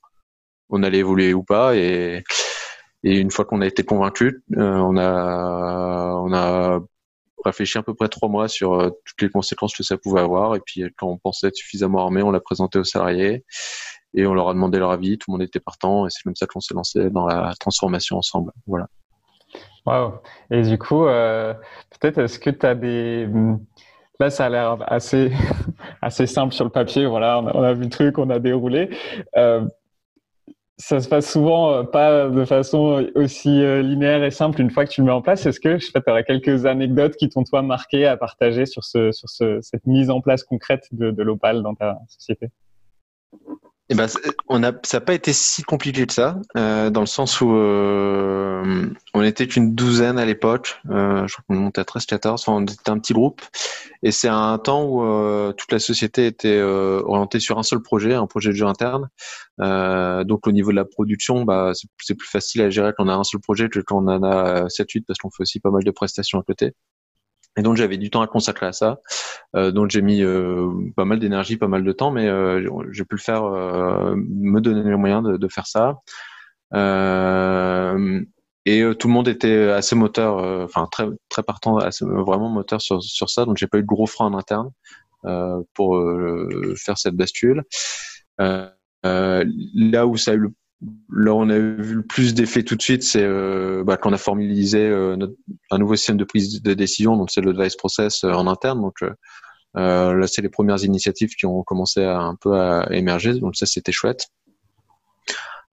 on 0.70 0.82
allait 0.82 0.98
évoluer 0.98 1.34
ou 1.34 1.44
pas. 1.44 1.76
Et 1.76 2.24
et 3.02 3.18
une 3.18 3.30
fois 3.30 3.44
qu'on 3.44 3.60
a 3.60 3.66
été 3.66 3.82
convaincu, 3.84 4.42
euh, 4.56 4.76
on 4.78 4.96
a 4.96 6.20
on 6.22 6.32
a 6.32 6.80
réfléchi 7.44 7.78
à 7.78 7.82
peu 7.82 7.94
près 7.94 8.08
trois 8.08 8.28
mois 8.28 8.48
sur 8.48 8.74
euh, 8.74 8.90
toutes 9.04 9.22
les 9.22 9.30
conséquences 9.30 9.74
que 9.74 9.82
ça 9.82 9.96
pouvait 9.96 10.20
avoir. 10.20 10.54
Et 10.56 10.60
puis 10.60 10.84
quand 10.96 11.08
on 11.08 11.16
pensait 11.16 11.48
être 11.48 11.56
suffisamment 11.56 12.00
armé, 12.00 12.22
on 12.22 12.30
l'a 12.30 12.40
présenté 12.40 12.78
aux 12.78 12.84
salariés 12.84 13.44
et 14.14 14.26
on 14.26 14.34
leur 14.34 14.48
a 14.48 14.54
demandé 14.54 14.78
leur 14.78 14.90
avis. 14.90 15.18
Tout 15.18 15.30
le 15.30 15.32
monde 15.32 15.42
était 15.42 15.60
partant 15.60 16.06
et 16.06 16.10
c'est 16.10 16.22
comme 16.22 16.36
ça 16.36 16.46
qu'on 16.46 16.60
s'est 16.60 16.74
lancé 16.74 17.10
dans 17.10 17.26
la 17.26 17.54
transformation 17.58 18.18
ensemble. 18.18 18.52
Voilà. 18.66 18.88
Wow. 19.86 20.20
Et 20.50 20.62
du 20.62 20.78
coup, 20.78 21.06
euh, 21.06 21.54
peut-être 21.98 22.18
est-ce 22.18 22.38
que 22.38 22.50
tu 22.50 22.66
as 22.66 22.74
des 22.74 23.26
Là, 24.20 24.28
ça 24.28 24.44
a 24.44 24.48
l'air 24.50 24.76
assez, 24.86 25.32
assez 26.02 26.26
simple 26.26 26.52
sur 26.52 26.64
le 26.64 26.70
papier. 26.70 27.06
Voilà, 27.06 27.40
on 27.40 27.62
a, 27.62 27.72
vu 27.72 27.84
le 27.84 27.88
truc, 27.88 28.18
on 28.18 28.28
a 28.28 28.38
déroulé. 28.38 28.90
Euh, 29.38 29.66
ça 30.80 30.98
se 30.98 31.08
passe 31.08 31.30
souvent 31.30 31.72
euh, 31.72 31.82
pas 31.82 32.28
de 32.28 32.44
façon 32.46 33.06
aussi 33.14 33.62
euh, 33.62 33.82
linéaire 33.82 34.24
et 34.24 34.30
simple 34.30 34.60
une 34.62 34.70
fois 34.70 34.86
que 34.86 34.90
tu 34.90 35.02
le 35.02 35.06
mets 35.06 35.12
en 35.12 35.20
place. 35.20 35.44
Est-ce 35.44 35.60
que 35.60 35.76
tu 35.76 35.92
aurais 36.08 36.24
quelques 36.24 36.64
anecdotes 36.64 37.16
qui 37.16 37.28
t'ont 37.28 37.44
toi 37.44 37.60
marqué 37.60 38.06
à 38.06 38.16
partager 38.16 38.64
sur, 38.64 38.82
ce, 38.84 39.12
sur 39.12 39.28
ce, 39.28 39.60
cette 39.60 39.86
mise 39.86 40.08
en 40.10 40.22
place 40.22 40.42
concrète 40.42 40.88
de, 40.92 41.10
de 41.10 41.22
l'Opal 41.22 41.62
dans 41.62 41.74
ta 41.74 41.98
société? 42.08 42.48
Eh 43.92 43.96
ben, 43.96 44.06
on 44.48 44.62
a, 44.62 44.70
ça 44.84 44.98
n'a 44.98 45.00
pas 45.00 45.14
été 45.14 45.32
si 45.32 45.64
compliqué 45.64 46.06
que 46.06 46.12
ça, 46.12 46.40
euh, 46.56 46.90
dans 46.90 47.00
le 47.00 47.06
sens 47.06 47.40
où 47.40 47.52
euh, 47.52 48.86
on 49.14 49.22
était 49.24 49.48
qu'une 49.48 49.74
douzaine 49.74 50.16
à 50.16 50.24
l'époque. 50.24 50.80
Euh, 50.90 51.26
je 51.26 51.32
crois 51.32 51.44
qu'on 51.48 51.56
montait 51.56 51.80
à 51.80 51.84
13, 51.84 52.06
14. 52.06 52.40
Enfin, 52.40 52.52
on 52.52 52.62
était 52.62 52.88
un 52.88 53.00
petit 53.00 53.14
groupe. 53.14 53.42
Et 54.04 54.12
c'est 54.12 54.28
un 54.28 54.56
temps 54.58 54.84
où 54.84 55.52
toute 55.54 55.72
la 55.72 55.80
société 55.80 56.26
était 56.26 56.62
orientée 56.62 57.40
sur 57.40 57.58
un 57.58 57.64
seul 57.64 57.82
projet, 57.82 58.14
un 58.14 58.28
projet 58.28 58.50
de 58.50 58.54
jeu 58.54 58.66
interne. 58.66 59.08
Donc, 59.58 60.46
au 60.46 60.52
niveau 60.52 60.70
de 60.70 60.76
la 60.76 60.84
production, 60.84 61.44
bah, 61.44 61.72
c'est 61.98 62.14
plus 62.14 62.28
facile 62.28 62.62
à 62.62 62.70
gérer 62.70 62.92
quand 62.96 63.04
on 63.06 63.08
a 63.08 63.14
un 63.14 63.24
seul 63.24 63.40
projet 63.40 63.68
que 63.68 63.80
quand 63.80 64.04
on 64.04 64.08
en 64.08 64.22
a 64.22 64.68
7-8 64.68 65.04
parce 65.04 65.18
qu'on 65.18 65.30
fait 65.30 65.42
aussi 65.42 65.58
pas 65.58 65.70
mal 65.70 65.82
de 65.82 65.90
prestations 65.90 66.38
à 66.38 66.44
côté. 66.44 66.74
Et 67.56 67.62
donc 67.62 67.76
j'avais 67.76 67.96
du 67.98 68.10
temps 68.10 68.22
à 68.22 68.26
consacrer 68.26 68.66
à 68.66 68.72
ça. 68.72 69.00
Euh, 69.56 69.72
donc 69.72 69.90
j'ai 69.90 70.02
mis 70.02 70.22
euh, 70.22 70.70
pas 70.96 71.04
mal 71.04 71.18
d'énergie, 71.18 71.56
pas 71.56 71.68
mal 71.68 71.84
de 71.84 71.92
temps, 71.92 72.10
mais 72.10 72.26
euh, 72.28 72.62
j'ai 72.92 73.04
pu 73.04 73.16
le 73.16 73.20
faire, 73.20 73.44
euh, 73.44 74.14
me 74.16 74.60
donner 74.60 74.88
les 74.88 74.96
moyens 74.96 75.22
de, 75.24 75.36
de 75.36 75.48
faire 75.48 75.66
ça. 75.66 75.98
Euh, 76.74 78.22
et 78.66 78.82
tout 78.98 79.08
le 79.08 79.14
monde 79.14 79.26
était 79.26 79.70
assez 79.70 79.96
moteur, 79.96 80.36
enfin 80.64 80.86
très 80.92 81.06
très 81.28 81.42
partant, 81.42 81.78
assez, 81.78 82.04
vraiment 82.04 82.48
moteur 82.50 82.80
sur 82.80 83.02
sur 83.02 83.30
ça. 83.30 83.44
Donc 83.46 83.56
j'ai 83.56 83.66
pas 83.66 83.78
eu 83.78 83.82
de 83.82 83.86
gros 83.86 84.06
frein 84.06 84.26
en 84.26 84.38
interne 84.38 84.70
pour 85.74 85.98
faire 86.76 86.98
cette 86.98 87.14
bascule. 87.14 87.64
là 88.38 90.06
où 90.06 90.16
ça 90.16 90.32
a 90.32 90.34
eu 90.34 90.38
le 90.38 90.52
Là, 91.12 91.34
on 91.34 91.50
a 91.50 91.58
vu 91.58 91.96
le 91.96 92.02
plus 92.02 92.32
d'effets 92.32 92.62
tout 92.62 92.74
de 92.74 92.80
suite, 92.80 93.02
c'est 93.02 93.22
euh, 93.22 93.84
bah, 93.84 93.98
qu'on 93.98 94.14
a 94.14 94.18
formalisé 94.18 94.78
euh, 94.78 95.16
un 95.70 95.78
nouveau 95.78 95.94
système 95.96 96.16
de 96.16 96.24
prise 96.24 96.62
de 96.62 96.72
décision, 96.72 97.16
donc 97.16 97.30
c'est 97.30 97.42
le 97.42 97.52
device 97.52 97.76
process 97.76 98.24
euh, 98.24 98.32
en 98.32 98.46
interne. 98.46 98.80
Donc 98.80 99.02
euh, 99.02 100.14
là, 100.14 100.26
c'est 100.26 100.40
les 100.40 100.48
premières 100.48 100.82
initiatives 100.82 101.34
qui 101.34 101.44
ont 101.44 101.62
commencé 101.62 102.02
à, 102.02 102.20
un 102.20 102.34
peu 102.34 102.58
à 102.58 102.88
émerger, 102.92 103.34
donc 103.34 103.56
ça, 103.56 103.66
c'était 103.66 103.92
chouette. 103.92 104.28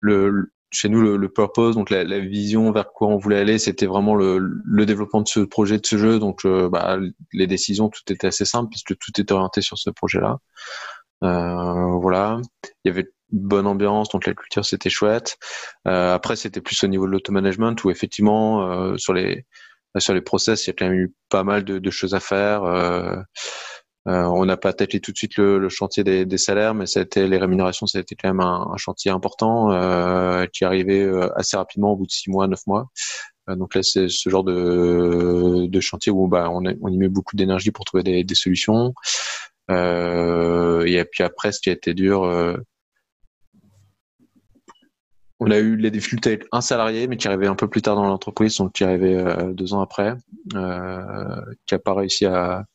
Le, 0.01 0.51
chez 0.71 0.89
nous, 0.89 1.01
le, 1.01 1.15
le 1.15 1.29
purpose, 1.29 1.75
donc 1.75 1.89
la, 1.89 2.03
la, 2.03 2.19
vision 2.19 2.69
vers 2.71 2.91
quoi 2.91 3.07
on 3.07 3.17
voulait 3.17 3.39
aller, 3.39 3.59
c'était 3.59 3.85
vraiment 3.85 4.13
le, 4.13 4.37
le, 4.37 4.85
développement 4.85 5.21
de 5.21 5.27
ce 5.27 5.39
projet, 5.39 5.77
de 5.79 5.85
ce 5.85 5.97
jeu. 5.97 6.19
Donc, 6.19 6.45
bah, 6.45 6.99
les 7.31 7.47
décisions, 7.47 7.87
tout 7.87 8.01
était 8.11 8.27
assez 8.27 8.45
simple 8.45 8.69
puisque 8.69 8.97
tout 8.97 9.11
était 9.19 9.31
orienté 9.31 9.61
sur 9.61 9.77
ce 9.77 9.89
projet-là. 9.89 10.39
Euh, 11.23 11.97
voilà. 11.99 12.39
Il 12.83 12.89
y 12.89 12.91
avait 12.91 13.09
bonne 13.31 13.67
ambiance, 13.67 14.09
donc 14.09 14.25
la 14.25 14.33
culture 14.33 14.65
c'était 14.65 14.89
chouette. 14.89 15.37
Euh, 15.87 16.13
après 16.13 16.35
c'était 16.35 16.61
plus 16.61 16.83
au 16.83 16.87
niveau 16.87 17.05
de 17.05 17.11
l'automanagement 17.11 17.75
où 17.83 17.91
effectivement 17.91 18.69
euh, 18.69 18.97
sur 18.97 19.13
les 19.13 19.45
sur 19.99 20.13
les 20.13 20.21
process 20.21 20.65
il 20.65 20.69
y 20.69 20.71
a 20.71 20.73
quand 20.73 20.85
même 20.85 20.99
eu 20.99 21.13
pas 21.29 21.43
mal 21.43 21.63
de, 21.63 21.79
de 21.79 21.89
choses 21.89 22.13
à 22.13 22.19
faire. 22.19 22.63
Euh, 22.63 23.15
euh 24.07 24.23
on 24.23 24.45
n'a 24.45 24.57
pas 24.57 24.69
attaqué 24.69 24.99
tout 25.01 25.11
de 25.11 25.17
suite 25.17 25.37
le, 25.37 25.59
le 25.59 25.69
chantier 25.69 26.03
des, 26.03 26.25
des, 26.25 26.37
salaires, 26.37 26.73
mais 26.73 26.85
ça 26.85 27.01
a 27.01 27.19
les 27.19 27.37
rémunérations, 27.37 27.87
ça 27.87 27.97
a 27.97 28.01
été 28.01 28.15
quand 28.15 28.29
même 28.29 28.39
un, 28.39 28.69
un 28.73 28.77
chantier 28.77 29.11
important 29.11 29.71
euh, 29.71 30.45
qui 30.53 30.63
arrivé 30.65 31.01
euh, 31.01 31.29
assez 31.37 31.57
rapidement 31.57 31.91
au 31.91 31.97
bout 31.97 32.05
de 32.05 32.11
six 32.11 32.29
mois, 32.29 32.47
neuf 32.47 32.61
mois. 32.67 32.89
donc 33.49 33.75
là, 33.75 33.83
c'est 33.83 34.07
ce 34.09 34.29
genre 34.29 34.43
de, 34.45 35.67
de 35.67 35.79
chantier 35.81 36.11
où 36.11 36.27
bah, 36.27 36.49
on, 36.51 36.63
on 36.81 36.89
y 36.89 36.97
met 36.97 37.09
beaucoup 37.09 37.35
d'énergie 37.35 37.71
pour 37.71 37.85
trouver 37.85 38.03
des, 38.03 38.23
des 38.23 38.35
solutions. 38.35 38.93
et 39.69 41.05
puis 41.11 41.23
après, 41.23 41.51
ce 41.51 41.59
qui 41.59 41.69
a 41.69 41.73
été 41.73 41.93
dur, 41.93 42.23
on 45.39 45.51
a 45.51 45.57
eu 45.57 45.75
les 45.75 45.91
difficultés 45.91 46.29
avec 46.31 46.47
un 46.51 46.61
salarié, 46.61 47.07
mais 47.07 47.17
qui 47.17 47.27
arrivait 47.27 47.47
un 47.47 47.55
peu 47.55 47.67
plus 47.67 47.81
tard 47.81 47.95
dans 47.95 48.05
l'entreprise, 48.05 48.57
donc 48.57 48.73
qui 48.73 48.83
arrivait 48.83 49.15
euh, 49.15 49.53
deux 49.53 49.73
ans 49.73 49.81
après, 49.81 50.15
euh, 50.55 51.41
qui 51.65 51.75
a 51.75 51.79
pas 51.79 51.93
réussi 51.93 52.25
à, 52.25 52.65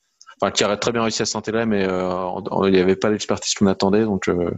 enfin 0.41 0.53
qui 0.53 0.65
aurait 0.65 0.77
très 0.77 0.93
bien 0.93 1.03
réussi 1.03 1.23
à 1.23 1.27
s'intégrer, 1.27 1.67
mais 1.67 1.85
euh, 1.89 2.29
il 2.65 2.73
n'y 2.73 2.79
avait 2.79 2.97
pas 2.97 3.11
l'expertise 3.11 3.55
qu'on 3.55 3.67
attendait, 3.67 4.05
donc 4.05 4.29
euh, 4.29 4.53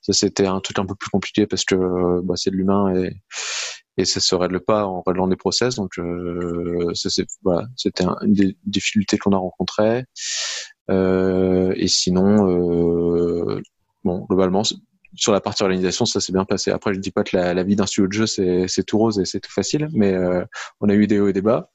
ça 0.00 0.12
c'était 0.12 0.46
un 0.46 0.60
truc 0.60 0.78
un 0.78 0.86
peu 0.86 0.94
plus 0.96 1.10
compliqué 1.10 1.46
parce 1.46 1.64
que 1.64 2.20
bah, 2.22 2.34
c'est 2.36 2.50
de 2.50 2.56
l'humain 2.56 2.94
et 2.94 3.16
et 3.96 4.04
ça 4.04 4.18
se 4.18 4.34
règle 4.34 4.58
pas 4.58 4.86
en 4.86 5.02
réglant 5.06 5.28
des 5.28 5.36
process. 5.36 5.76
Donc 5.76 5.92
ça 6.94 7.10
c'est 7.10 7.26
voilà, 7.44 7.68
c'était 7.76 8.04
une 8.22 8.32
des 8.32 8.56
difficultés 8.66 9.18
qu'on 9.18 9.30
a 9.32 9.36
rencontrées. 9.38 10.04
et 10.90 11.88
sinon, 11.88 13.60
bon, 14.02 14.26
globalement, 14.28 14.62
sur 15.14 15.32
la 15.32 15.40
partie 15.40 15.62
organisation, 15.62 16.04
ça 16.06 16.20
s'est 16.20 16.32
bien 16.32 16.44
passé. 16.44 16.70
Après, 16.70 16.94
je 16.94 17.00
dis 17.00 17.10
pas 17.10 17.24
que 17.24 17.36
la, 17.36 17.62
vie 17.62 17.76
d'un 17.76 17.86
studio 17.86 18.08
de 18.08 18.12
jeu 18.12 18.26
c'est 18.26 18.84
tout 18.86 18.98
rose 18.98 19.18
et 19.18 19.24
c'est 19.24 19.40
tout 19.40 19.52
facile, 19.52 19.88
mais 19.92 20.14
on 20.80 20.88
a 20.88 20.94
eu 20.94 21.06
des 21.06 21.20
hauts 21.20 21.28
et 21.28 21.32
des 21.32 21.42
bas. 21.42 21.70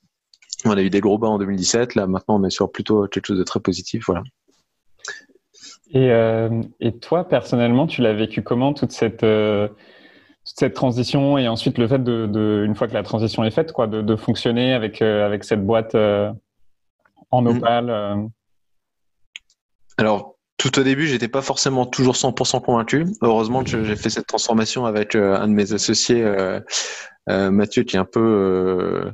On 0.66 0.72
a 0.72 0.82
eu 0.82 0.90
des 0.90 1.00
gros 1.00 1.18
bas 1.18 1.30
en 1.30 1.38
2017. 1.38 1.96
Là, 1.96 2.08
maintenant, 2.08 2.40
on 2.40 2.44
est 2.44 2.50
sur 2.50 2.72
plutôt 2.72 3.08
quelque 3.08 3.28
chose 3.28 3.38
de 3.38 3.44
très 3.44 3.60
positif. 3.60 4.06
Voilà. 4.08 4.24
Et, 5.92 6.12
euh, 6.12 6.62
et 6.80 6.98
toi, 6.98 7.28
personnellement, 7.28 7.88
tu 7.88 8.02
l'as 8.02 8.14
vécu 8.14 8.44
comment 8.44 8.74
toute 8.74 8.92
cette, 8.92 9.24
euh, 9.24 9.68
toute 9.68 10.60
cette 10.60 10.74
transition 10.74 11.38
et 11.38 11.48
ensuite 11.48 11.78
le 11.78 11.88
fait 11.88 12.04
de, 12.04 12.28
de, 12.28 12.64
une 12.66 12.76
fois 12.76 12.88
que 12.88 12.94
la 12.94 13.04
transition 13.04 13.44
est 13.44 13.52
faite, 13.52 13.72
quoi, 13.72 13.88
de, 13.88 14.02
de 14.02 14.16
fonctionner 14.16 14.74
avec, 14.74 15.02
euh, 15.02 15.26
avec 15.26 15.44
cette 15.44 15.66
boîte 15.66 15.96
en 15.96 17.42
mmh. 17.42 17.48
opale 17.48 18.30
Alors, 19.98 20.36
tout 20.60 20.78
au 20.78 20.84
début, 20.84 21.08
j'étais 21.08 21.28
pas 21.28 21.42
forcément 21.42 21.88
toujours 21.88 22.14
100% 22.14 22.62
convaincu. 22.62 23.08
Heureusement 23.22 23.66
j'ai 23.66 23.96
fait 23.96 24.12
cette 24.12 24.28
transformation 24.28 24.86
avec 24.86 25.16
un 25.16 25.48
de 25.48 25.54
mes 25.54 25.74
associés, 25.74 26.24
Mathieu, 27.28 27.84
qui 27.84 27.96
est 27.96 28.00
un 28.00 28.06
peu 28.06 29.14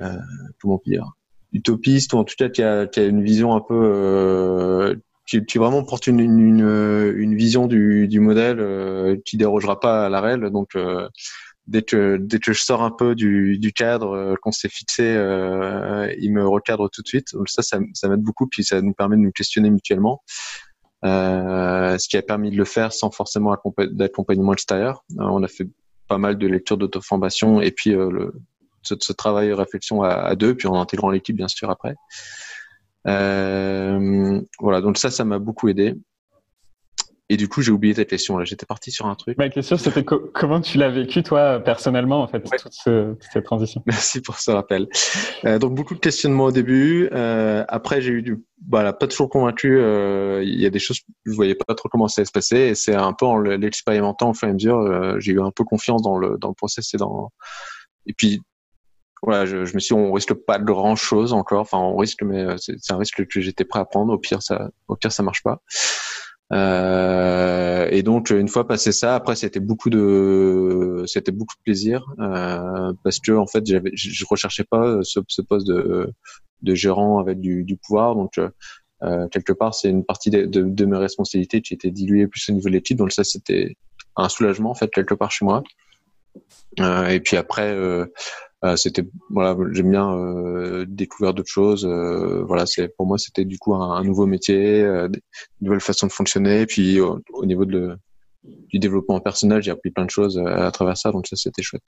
euh, 0.00 0.18
comment 0.60 0.80
dire 0.84 1.10
utopiste 1.52 2.12
ou 2.12 2.18
en 2.18 2.24
tout 2.24 2.34
cas 2.36 2.48
qui 2.48 2.62
a, 2.62 2.86
qui 2.86 3.00
a 3.00 3.04
une 3.04 3.22
vision 3.22 3.54
un 3.54 3.60
peu 3.60 3.74
euh, 3.74 4.94
qui, 5.26 5.44
qui, 5.44 5.58
vraiment 5.58 5.84
porte 5.84 6.06
une, 6.06 6.20
une, 6.20 7.14
une 7.16 7.34
vision 7.34 7.66
du, 7.66 8.08
du 8.08 8.20
modèle 8.20 8.58
euh, 8.60 9.16
qui 9.24 9.36
dérogera 9.36 9.80
pas 9.80 10.06
à 10.06 10.08
la 10.08 10.20
réelle 10.20 10.50
donc 10.50 10.76
euh, 10.76 11.08
dès 11.66 11.82
que 11.82 12.16
dès 12.16 12.38
que 12.38 12.52
je 12.52 12.62
sors 12.62 12.82
un 12.82 12.90
peu 12.90 13.14
du, 13.14 13.58
du 13.58 13.72
cadre 13.72 14.14
euh, 14.14 14.34
qu'on 14.40 14.52
s'est 14.52 14.68
fixé 14.68 15.02
euh, 15.02 16.12
il 16.18 16.32
me 16.32 16.46
recadre 16.46 16.88
tout 16.90 17.02
de 17.02 17.08
suite 17.08 17.34
donc 17.34 17.48
ça 17.48 17.62
ça, 17.62 17.78
ça 17.94 18.08
m'aide 18.08 18.20
beaucoup 18.20 18.46
puis 18.46 18.64
ça 18.64 18.80
nous 18.82 18.94
permet 18.94 19.16
de 19.16 19.22
nous 19.22 19.32
questionner 19.32 19.70
mutuellement 19.70 20.22
ce 21.02 22.08
qui 22.08 22.16
a 22.16 22.22
permis 22.22 22.50
de 22.50 22.56
le 22.56 22.64
faire 22.64 22.92
sans 22.92 23.10
forcément 23.10 23.56
d'accompagnement 23.90 24.52
extérieur 24.52 25.04
on 25.18 25.42
a 25.42 25.48
fait 25.48 25.68
pas 26.08 26.18
mal 26.18 26.36
de 26.38 26.46
lectures 26.46 26.78
d'auto-formation 26.78 27.60
et 27.60 27.70
puis 27.70 27.90
le, 27.90 28.32
ce, 28.86 28.94
ce 28.98 29.12
travail 29.12 29.52
réflexion 29.52 30.02
à, 30.02 30.34
deux, 30.36 30.54
puis 30.54 30.68
en 30.68 30.80
intégrant 30.80 31.10
l'équipe 31.10 31.36
bien 31.36 31.48
sûr 31.48 31.70
après. 31.70 31.94
Euh, 33.06 34.40
voilà, 34.58 34.80
donc 34.80 34.98
ça, 34.98 35.10
ça 35.10 35.24
m'a 35.24 35.38
beaucoup 35.38 35.68
aidé. 35.68 35.94
Et 37.28 37.36
du 37.36 37.48
coup, 37.48 37.60
j'ai 37.60 37.72
oublié 37.72 37.94
ta 37.94 38.04
question. 38.04 38.38
Là, 38.38 38.44
j'étais 38.44 38.66
parti 38.66 38.90
sur 38.92 39.06
un 39.06 39.14
truc. 39.14 39.36
Ma 39.36 39.48
question, 39.48 39.76
c'était 39.76 40.04
comment 40.34 40.60
tu 40.60 40.78
l'as 40.78 40.90
vécu 40.90 41.22
toi 41.22 41.60
personnellement 41.60 42.22
en 42.22 42.28
fait 42.28 42.40
toute, 42.40 42.72
cette 42.72 43.44
transition? 43.44 43.82
Merci 43.86 44.20
pour 44.20 44.38
ce 44.38 44.50
rappel. 44.52 44.88
Euh, 45.44 45.58
donc 45.58 45.74
beaucoup 45.74 45.94
de 45.94 46.00
questionnements 46.00 46.44
au 46.44 46.52
début. 46.52 47.08
Euh, 47.12 47.64
après, 47.68 48.00
j'ai 48.00 48.12
eu 48.12 48.22
du, 48.22 48.44
voilà, 48.68 48.92
pas 48.92 49.08
toujours 49.08 49.28
convaincu. 49.28 49.78
Euh, 49.78 50.42
il 50.44 50.60
y 50.60 50.66
a 50.66 50.70
des 50.70 50.78
choses, 50.78 51.00
je 51.24 51.32
voyais 51.32 51.56
pas 51.56 51.74
trop 51.74 51.88
comment 51.88 52.08
ça 52.08 52.20
allait 52.20 52.26
se 52.26 52.32
passer. 52.32 52.56
Et 52.56 52.74
c'est 52.74 52.94
un 52.94 53.12
peu 53.12 53.26
en 53.26 53.38
l'expérimentant 53.38 54.30
au 54.30 54.34
fur 54.34 54.46
et 54.46 54.50
à 54.52 54.54
mesure, 54.54 54.78
euh, 54.78 55.16
j'ai 55.18 55.32
eu 55.32 55.40
un 55.40 55.50
peu 55.50 55.64
confiance 55.64 56.02
dans 56.02 56.18
le 56.18 56.38
dans 56.38 56.48
le 56.48 56.54
process 56.54 56.94
et 56.94 56.96
dans. 56.96 57.30
Et 58.06 58.12
puis 58.12 58.40
voilà, 59.22 59.46
je, 59.46 59.64
je, 59.64 59.74
me 59.74 59.80
suis 59.80 59.94
dit, 59.94 60.00
on 60.00 60.12
risque 60.12 60.34
pas 60.34 60.58
de 60.58 60.64
grand 60.64 60.94
chose 60.94 61.32
encore. 61.32 61.62
Enfin, 61.62 61.78
on 61.78 61.96
risque, 61.96 62.22
mais 62.22 62.42
euh, 62.42 62.56
c'est 62.58 62.92
un 62.92 62.98
risque 62.98 63.26
que 63.26 63.40
j'étais 63.40 63.64
prêt 63.64 63.80
à 63.80 63.84
prendre. 63.84 64.12
Au 64.12 64.18
pire, 64.18 64.42
ça, 64.42 64.70
au 64.88 64.96
pire, 64.96 65.12
ça 65.12 65.22
marche 65.22 65.42
pas. 65.42 65.62
Euh, 66.52 67.88
et 67.90 68.02
donc, 68.02 68.30
une 68.30 68.48
fois 68.48 68.66
passé 68.68 68.92
ça, 68.92 69.16
après, 69.16 69.36
c'était 69.36 69.60
beaucoup 69.60 69.90
de, 69.90 71.02
c'était 71.06 71.32
beaucoup 71.32 71.54
de 71.56 71.62
plaisir 71.64 72.06
euh, 72.20 72.92
parce 73.02 73.18
que 73.18 73.32
en 73.32 73.46
fait, 73.46 73.66
j'avais, 73.66 73.90
je 73.94 74.24
recherchais 74.28 74.64
pas 74.64 75.00
ce, 75.02 75.20
ce, 75.26 75.42
poste 75.42 75.66
de, 75.66 76.12
de 76.62 76.74
gérant 76.74 77.18
avec 77.18 77.40
du, 77.40 77.64
du 77.64 77.76
pouvoir. 77.76 78.14
Donc, 78.14 78.38
euh, 79.02 79.28
quelque 79.28 79.52
part, 79.52 79.74
c'est 79.74 79.90
une 79.90 80.04
partie 80.04 80.30
de, 80.30 80.46
de, 80.46 80.62
de, 80.62 80.84
mes 80.86 80.96
responsabilités 80.96 81.60
qui 81.60 81.74
était 81.74 81.90
diluée 81.90 82.26
plus 82.26 82.48
au 82.48 82.52
niveau 82.52 82.68
de 82.68 82.74
l'équipe. 82.74 82.96
Donc 82.96 83.12
ça, 83.12 83.24
c'était 83.24 83.76
un 84.16 84.28
soulagement 84.28 84.70
en 84.70 84.74
fait 84.74 84.90
quelque 84.90 85.14
part 85.14 85.30
chez 85.30 85.44
moi. 85.44 85.62
Euh, 86.80 87.06
et 87.08 87.20
puis 87.20 87.36
après, 87.36 87.70
euh, 87.70 88.06
euh, 88.06 88.06
c'était 88.76 89.04
voilà, 89.30 89.56
j'aime 89.72 89.90
bien 89.90 90.12
euh, 90.12 90.84
découvrir 90.88 91.34
d'autres 91.34 91.50
choses. 91.50 91.84
Euh, 91.84 92.42
voilà, 92.44 92.66
c'est 92.66 92.88
pour 92.96 93.06
moi 93.06 93.18
c'était 93.18 93.44
du 93.44 93.58
coup 93.58 93.74
un, 93.74 94.02
nouveau 94.02 94.26
métier, 94.26 94.80
une 94.80 95.10
nouvelle 95.60 95.80
façon 95.80 96.06
de 96.06 96.12
fonctionner. 96.12 96.66
Puis 96.66 97.00
au, 97.00 97.20
niveau 97.44 97.64
de 97.64 97.96
du 98.42 98.78
développement 98.78 99.20
personnel, 99.20 99.62
j'ai 99.62 99.70
appris 99.70 99.90
plein 99.90 100.04
de 100.04 100.10
choses 100.10 100.38
à, 100.38 100.70
travers 100.70 100.96
ça, 100.96 101.12
donc 101.12 101.26
ça 101.26 101.36
c'était 101.36 101.62
chouette. 101.62 101.82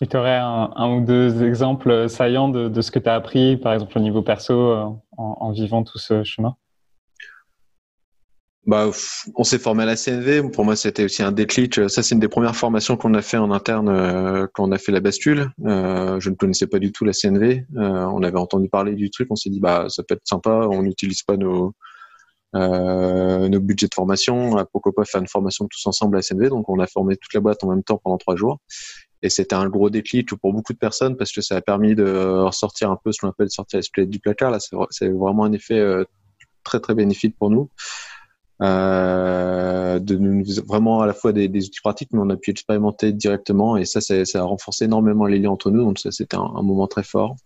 Et 0.00 0.06
tu 0.06 0.16
aurais 0.16 0.38
un, 0.38 0.96
ou 0.96 1.04
deux 1.04 1.44
exemples 1.44 2.08
saillants 2.08 2.48
de, 2.48 2.68
de 2.68 2.80
ce 2.82 2.90
que 2.90 2.98
tu 2.98 3.08
as 3.08 3.14
appris, 3.14 3.56
par 3.56 3.72
exemple 3.72 3.96
au 3.96 4.00
niveau 4.00 4.22
perso, 4.22 4.98
en 5.16 5.50
vivant 5.52 5.84
tout 5.84 5.98
ce 5.98 6.24
chemin? 6.24 6.56
Bah, 8.68 8.90
on 9.34 9.44
s'est 9.44 9.58
formé 9.58 9.84
à 9.84 9.86
la 9.86 9.96
CNV. 9.96 10.50
Pour 10.50 10.62
moi, 10.62 10.76
c'était 10.76 11.02
aussi 11.02 11.22
un 11.22 11.32
déclic. 11.32 11.88
Ça, 11.88 12.02
c'est 12.02 12.14
une 12.14 12.20
des 12.20 12.28
premières 12.28 12.54
formations 12.54 12.98
qu'on 12.98 13.14
a 13.14 13.22
fait 13.22 13.38
en 13.38 13.50
interne 13.50 13.88
euh, 13.88 14.46
quand 14.52 14.68
on 14.68 14.72
a 14.72 14.76
fait 14.76 14.92
la 14.92 15.00
bascule. 15.00 15.50
Euh, 15.64 16.20
je 16.20 16.28
ne 16.28 16.34
connaissais 16.34 16.66
pas 16.66 16.78
du 16.78 16.92
tout 16.92 17.06
la 17.06 17.14
CNV. 17.14 17.64
Euh, 17.78 18.04
on 18.12 18.22
avait 18.22 18.36
entendu 18.36 18.68
parler 18.68 18.94
du 18.94 19.08
truc. 19.08 19.28
On 19.30 19.36
s'est 19.36 19.48
dit, 19.48 19.58
bah, 19.58 19.86
ça 19.88 20.02
peut 20.02 20.16
être 20.16 20.28
sympa. 20.28 20.68
On 20.70 20.82
n'utilise 20.82 21.22
pas 21.22 21.38
nos 21.38 21.72
euh, 22.56 23.48
budgets 23.58 23.86
de 23.86 23.94
formation. 23.94 24.62
Pourquoi 24.70 24.92
pas 24.92 25.06
faire 25.06 25.22
une 25.22 25.28
formation 25.28 25.66
tous 25.66 25.86
ensemble 25.86 26.16
à 26.16 26.18
la 26.18 26.22
CNV 26.22 26.50
Donc, 26.50 26.68
on 26.68 26.78
a 26.78 26.86
formé 26.86 27.16
toute 27.16 27.32
la 27.32 27.40
boîte 27.40 27.64
en 27.64 27.70
même 27.70 27.82
temps 27.82 27.96
pendant 27.96 28.18
trois 28.18 28.36
jours. 28.36 28.58
Et 29.22 29.30
c'était 29.30 29.56
un 29.56 29.70
gros 29.70 29.88
déclic 29.88 30.34
pour 30.34 30.52
beaucoup 30.52 30.74
de 30.74 30.78
personnes 30.78 31.16
parce 31.16 31.32
que 31.32 31.40
ça 31.40 31.56
a 31.56 31.62
permis 31.62 31.94
de 31.94 32.04
ressortir 32.04 32.90
un 32.90 32.98
peu 33.02 33.12
ce 33.12 33.20
qu'on 33.20 33.28
appelle 33.30 33.48
sortir 33.48 33.80
les 33.96 34.04
du 34.04 34.18
placard. 34.18 34.50
Là, 34.50 34.58
c'est 34.90 35.08
vraiment 35.08 35.44
un 35.44 35.52
effet 35.52 35.82
très 36.64 36.80
très 36.80 36.94
bénéfique 36.94 37.34
pour 37.38 37.48
nous 37.48 37.70
euh, 38.60 40.00
de 40.00 40.66
vraiment 40.66 41.00
à 41.00 41.06
la 41.06 41.14
fois 41.14 41.32
des, 41.32 41.46
outils 41.46 41.80
pratiques, 41.80 42.10
mais 42.12 42.18
on 42.20 42.30
a 42.30 42.36
pu 42.36 42.50
expérimenter 42.50 43.12
directement 43.12 43.76
et 43.76 43.84
ça, 43.84 44.00
ça, 44.00 44.22
a 44.34 44.42
renforcé 44.42 44.86
énormément 44.86 45.26
les 45.26 45.38
liens 45.38 45.50
entre 45.50 45.70
nous. 45.70 45.84
Donc 45.84 45.98
ça, 45.98 46.10
c'était 46.10 46.36
un, 46.36 46.62
moment 46.62 46.88
très 46.88 47.04
fort. 47.04 47.36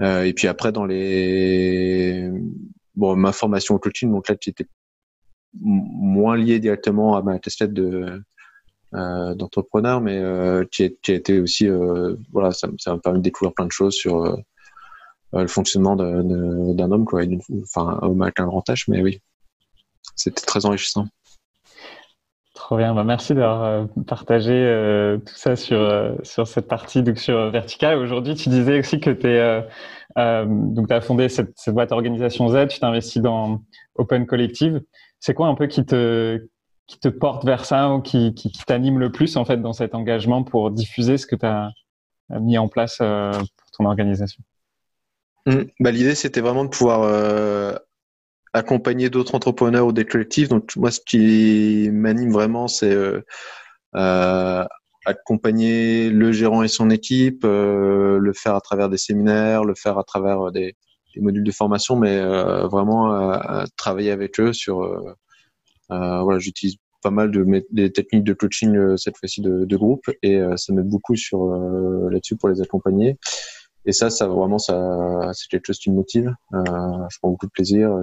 Euh, 0.00 0.24
et 0.24 0.32
puis 0.32 0.48
après, 0.48 0.72
dans 0.72 0.84
les 0.84 2.30
bon, 2.94 3.16
ma 3.16 3.32
formation 3.32 3.74
au 3.74 3.78
coaching, 3.78 4.10
donc 4.10 4.28
là, 4.28 4.36
qui 4.36 4.50
était 4.50 4.66
moins 5.60 6.36
lié 6.36 6.58
directement 6.58 7.16
à 7.16 7.22
ma 7.22 7.38
casquette 7.38 7.72
de 7.72 8.22
euh, 8.94 9.34
d'entrepreneur, 9.34 10.00
mais 10.00 10.18
euh, 10.18 10.64
qui, 10.70 10.84
a 10.84 11.12
été 11.12 11.40
aussi 11.40 11.68
voilà, 12.32 12.52
ça, 12.52 12.68
m'a 12.86 12.98
permis 12.98 13.18
de 13.18 13.24
découvrir 13.24 13.52
plein 13.52 13.66
de 13.66 13.72
choses 13.72 13.94
sur 13.94 14.36
le 15.32 15.48
fonctionnement 15.48 15.96
d'un 15.96 16.90
homme, 16.92 17.04
quoi, 17.04 17.22
enfin 17.62 17.98
un 18.00 18.06
homme 18.06 18.22
avec 18.22 18.38
un 18.38 18.46
grand 18.46 18.68
H, 18.68 18.84
mais 18.88 19.02
oui, 19.02 19.20
c'était 20.16 20.44
très 20.44 20.66
enrichissant. 20.66 21.06
Trop 22.54 22.76
bien, 22.76 22.94
bah, 22.94 23.04
merci 23.04 23.34
d'avoir 23.34 23.64
euh, 23.64 23.84
partagé 24.06 24.52
euh, 24.52 25.18
tout 25.18 25.34
ça 25.34 25.56
sur, 25.56 25.78
euh, 25.78 26.14
sur 26.22 26.46
cette 26.46 26.68
partie 26.68 27.02
donc 27.02 27.18
sur 27.18 27.50
Vertical. 27.50 27.98
Aujourd'hui, 27.98 28.36
tu 28.36 28.48
disais 28.48 28.78
aussi 28.78 29.00
que 29.00 29.10
tu 29.10 29.26
euh, 29.26 29.60
as 30.16 31.00
fondé 31.02 31.28
cette, 31.28 31.52
cette, 31.56 31.74
boîte 31.74 31.90
Organisation 31.90 32.48
Z, 32.48 32.68
tu 32.68 32.78
t'es 32.78 32.86
investi 32.86 33.20
dans 33.20 33.60
Open 33.96 34.24
Collective. 34.24 34.80
C'est 35.18 35.34
quoi 35.34 35.48
un 35.48 35.54
peu 35.54 35.66
qui 35.66 35.84
te, 35.84 36.46
qui 36.86 37.00
te 37.00 37.08
porte 37.08 37.44
vers 37.44 37.64
ça 37.64 37.90
ou 37.90 38.00
qui, 38.00 38.34
qui, 38.34 38.50
t'anime 38.66 39.00
le 39.00 39.10
plus 39.10 39.36
en 39.36 39.44
fait 39.44 39.58
dans 39.58 39.72
cet 39.72 39.94
engagement 39.94 40.44
pour 40.44 40.70
diffuser 40.70 41.18
ce 41.18 41.26
que 41.26 41.36
tu 41.36 41.44
as 41.44 41.70
mis 42.30 42.56
en 42.56 42.68
place 42.68 42.98
pour 42.98 43.70
ton 43.76 43.84
organisation? 43.84 44.42
Mmh. 45.46 45.64
bah, 45.80 45.90
L'idée, 45.90 46.14
c'était 46.14 46.40
vraiment 46.40 46.64
de 46.64 46.70
pouvoir 46.70 47.02
accompagner 48.54 49.10
d'autres 49.10 49.34
entrepreneurs 49.34 49.86
ou 49.86 49.92
des 49.92 50.06
collectifs. 50.06 50.48
Donc 50.48 50.74
moi, 50.76 50.90
ce 50.90 51.00
qui 51.00 51.90
m'anime 51.92 52.32
vraiment, 52.32 52.68
c'est 52.68 52.92
euh, 52.94 53.20
euh, 53.96 54.64
accompagner 55.04 56.08
le 56.08 56.32
gérant 56.32 56.62
et 56.62 56.68
son 56.68 56.88
équipe, 56.88 57.44
euh, 57.44 58.18
le 58.18 58.32
faire 58.32 58.54
à 58.54 58.60
travers 58.60 58.88
des 58.88 58.96
séminaires, 58.96 59.64
le 59.64 59.74
faire 59.74 59.98
à 59.98 60.04
travers 60.04 60.52
des, 60.52 60.76
des 61.14 61.20
modules 61.20 61.44
de 61.44 61.50
formation, 61.52 61.96
mais 61.96 62.16
euh, 62.16 62.66
vraiment 62.68 63.12
euh, 63.14 63.64
travailler 63.76 64.12
avec 64.12 64.40
eux 64.40 64.52
sur. 64.52 64.78
voilà, 65.90 66.38
j'utilise 66.38 66.76
pas 67.02 67.10
mal 67.10 67.30
de 67.30 67.44
des 67.70 67.92
techniques 67.92 68.24
de 68.24 68.32
coaching 68.32 68.96
cette 68.96 69.18
fois-ci 69.18 69.42
de, 69.42 69.66
de, 69.66 69.76
groupe 69.76 70.08
et 70.22 70.40
ça 70.56 70.72
m'aide 70.72 70.88
beaucoup 70.88 71.16
sur 71.16 71.44
là-dessus 72.10 72.36
pour 72.36 72.48
les 72.48 72.62
accompagner. 72.62 73.18
Et 73.86 73.92
ça, 73.92 74.10
ça 74.10 74.26
vraiment, 74.26 74.58
ça, 74.58 75.30
c'est 75.34 75.48
quelque 75.48 75.66
chose 75.66 75.78
qui 75.78 75.90
me 75.90 75.96
motive. 75.96 76.34
Euh, 76.54 76.62
je 77.10 77.18
prends 77.20 77.30
beaucoup 77.30 77.46
de 77.46 77.52
plaisir 77.52 78.02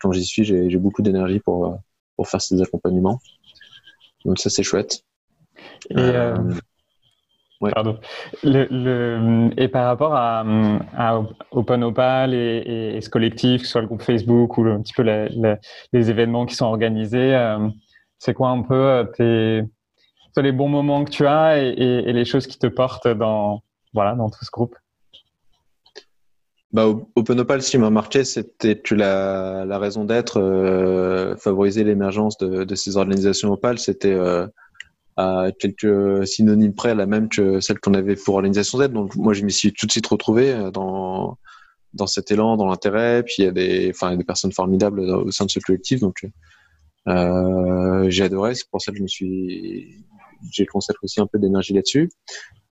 quand 0.00 0.12
j'y 0.12 0.24
suis, 0.24 0.44
j'ai 0.44 0.78
beaucoup 0.78 1.02
d'énergie 1.02 1.40
pour, 1.40 1.66
euh, 1.66 1.76
pour 2.16 2.28
faire 2.28 2.40
ces 2.40 2.60
accompagnements. 2.60 3.20
Donc 4.24 4.38
ça, 4.38 4.50
c'est 4.50 4.62
chouette. 4.62 5.02
Et, 5.90 5.96
euh, 5.98 6.36
ouais. 7.60 7.70
pardon. 7.72 7.98
Le, 8.42 8.66
le, 8.70 9.50
et 9.56 9.68
par 9.68 9.86
rapport 9.86 10.14
à, 10.14 10.44
à 10.96 11.22
Open 11.52 11.84
Opal 11.84 12.34
et, 12.34 12.94
et, 12.96 13.00
ce 13.00 13.10
collectif, 13.10 13.62
que 13.62 13.66
ce 13.66 13.72
soit 13.72 13.80
le 13.82 13.86
groupe 13.86 14.02
Facebook 14.02 14.58
ou 14.58 14.66
un 14.66 14.80
petit 14.80 14.94
peu 14.94 15.02
les 15.02 16.10
événements 16.10 16.46
qui 16.46 16.54
sont 16.54 16.66
organisés, 16.66 17.34
euh, 17.34 17.68
c'est 18.18 18.34
quoi 18.34 18.50
un 18.50 18.62
peu 18.62 19.10
tes, 19.16 19.62
les 20.36 20.52
bons 20.52 20.68
moments 20.68 21.04
que 21.04 21.10
tu 21.10 21.26
as 21.26 21.58
et, 21.58 22.12
les 22.12 22.24
choses 22.24 22.46
qui 22.46 22.58
te 22.58 22.66
portent 22.66 23.08
dans, 23.08 23.62
voilà, 23.92 24.14
dans 24.14 24.30
tout 24.30 24.44
ce 24.44 24.50
groupe? 24.50 24.76
Bah, 26.72 26.86
OpenOpal, 27.16 27.62
ce 27.62 27.70
qui 27.70 27.78
m'a 27.78 27.90
marqué, 27.90 28.24
c'était 28.24 28.80
la, 28.92 29.64
la 29.64 29.78
raison 29.78 30.04
d'être, 30.04 30.40
euh, 30.40 31.36
favoriser 31.36 31.82
l'émergence 31.82 32.38
de, 32.38 32.64
de, 32.64 32.74
ces 32.76 32.96
organisations 32.96 33.52
Opal, 33.52 33.78
c'était 33.78 34.12
euh, 34.12 34.46
à 35.16 35.48
quelques 35.58 36.26
synonymes 36.26 36.74
près 36.74 36.94
la 36.94 37.06
même 37.06 37.28
que 37.28 37.60
celle 37.60 37.80
qu'on 37.80 37.94
avait 37.94 38.14
pour 38.14 38.36
Organisation 38.36 38.78
Z. 38.78 38.88
Donc 38.90 39.16
moi, 39.16 39.32
je 39.34 39.44
m'y 39.44 39.52
suis 39.52 39.72
tout 39.72 39.86
de 39.86 39.90
suite 39.90 40.06
retrouvé 40.06 40.52
euh, 40.52 40.70
dans, 40.70 41.38
dans 41.94 42.06
cet 42.06 42.30
élan, 42.30 42.56
dans 42.56 42.66
l'intérêt. 42.66 43.22
Puis 43.24 43.36
il 43.38 43.44
y 43.44 43.48
a 43.48 43.52
des, 43.52 43.90
enfin, 43.90 44.16
des 44.16 44.24
personnes 44.24 44.52
formidables 44.52 45.00
au 45.00 45.30
sein 45.30 45.46
de 45.46 45.50
ce 45.50 45.58
collectif. 45.58 46.00
Donc 46.00 46.24
euh, 47.08 48.08
j'ai 48.08 48.24
adoré. 48.24 48.54
C'est 48.54 48.68
pour 48.70 48.80
ça 48.80 48.92
que 48.92 48.98
je 48.98 49.02
me 49.02 49.08
suis, 49.08 50.04
j'ai 50.52 50.66
consacré 50.66 51.00
aussi 51.02 51.20
un 51.20 51.26
peu 51.26 51.38
d'énergie 51.38 51.74
là-dessus. 51.74 52.10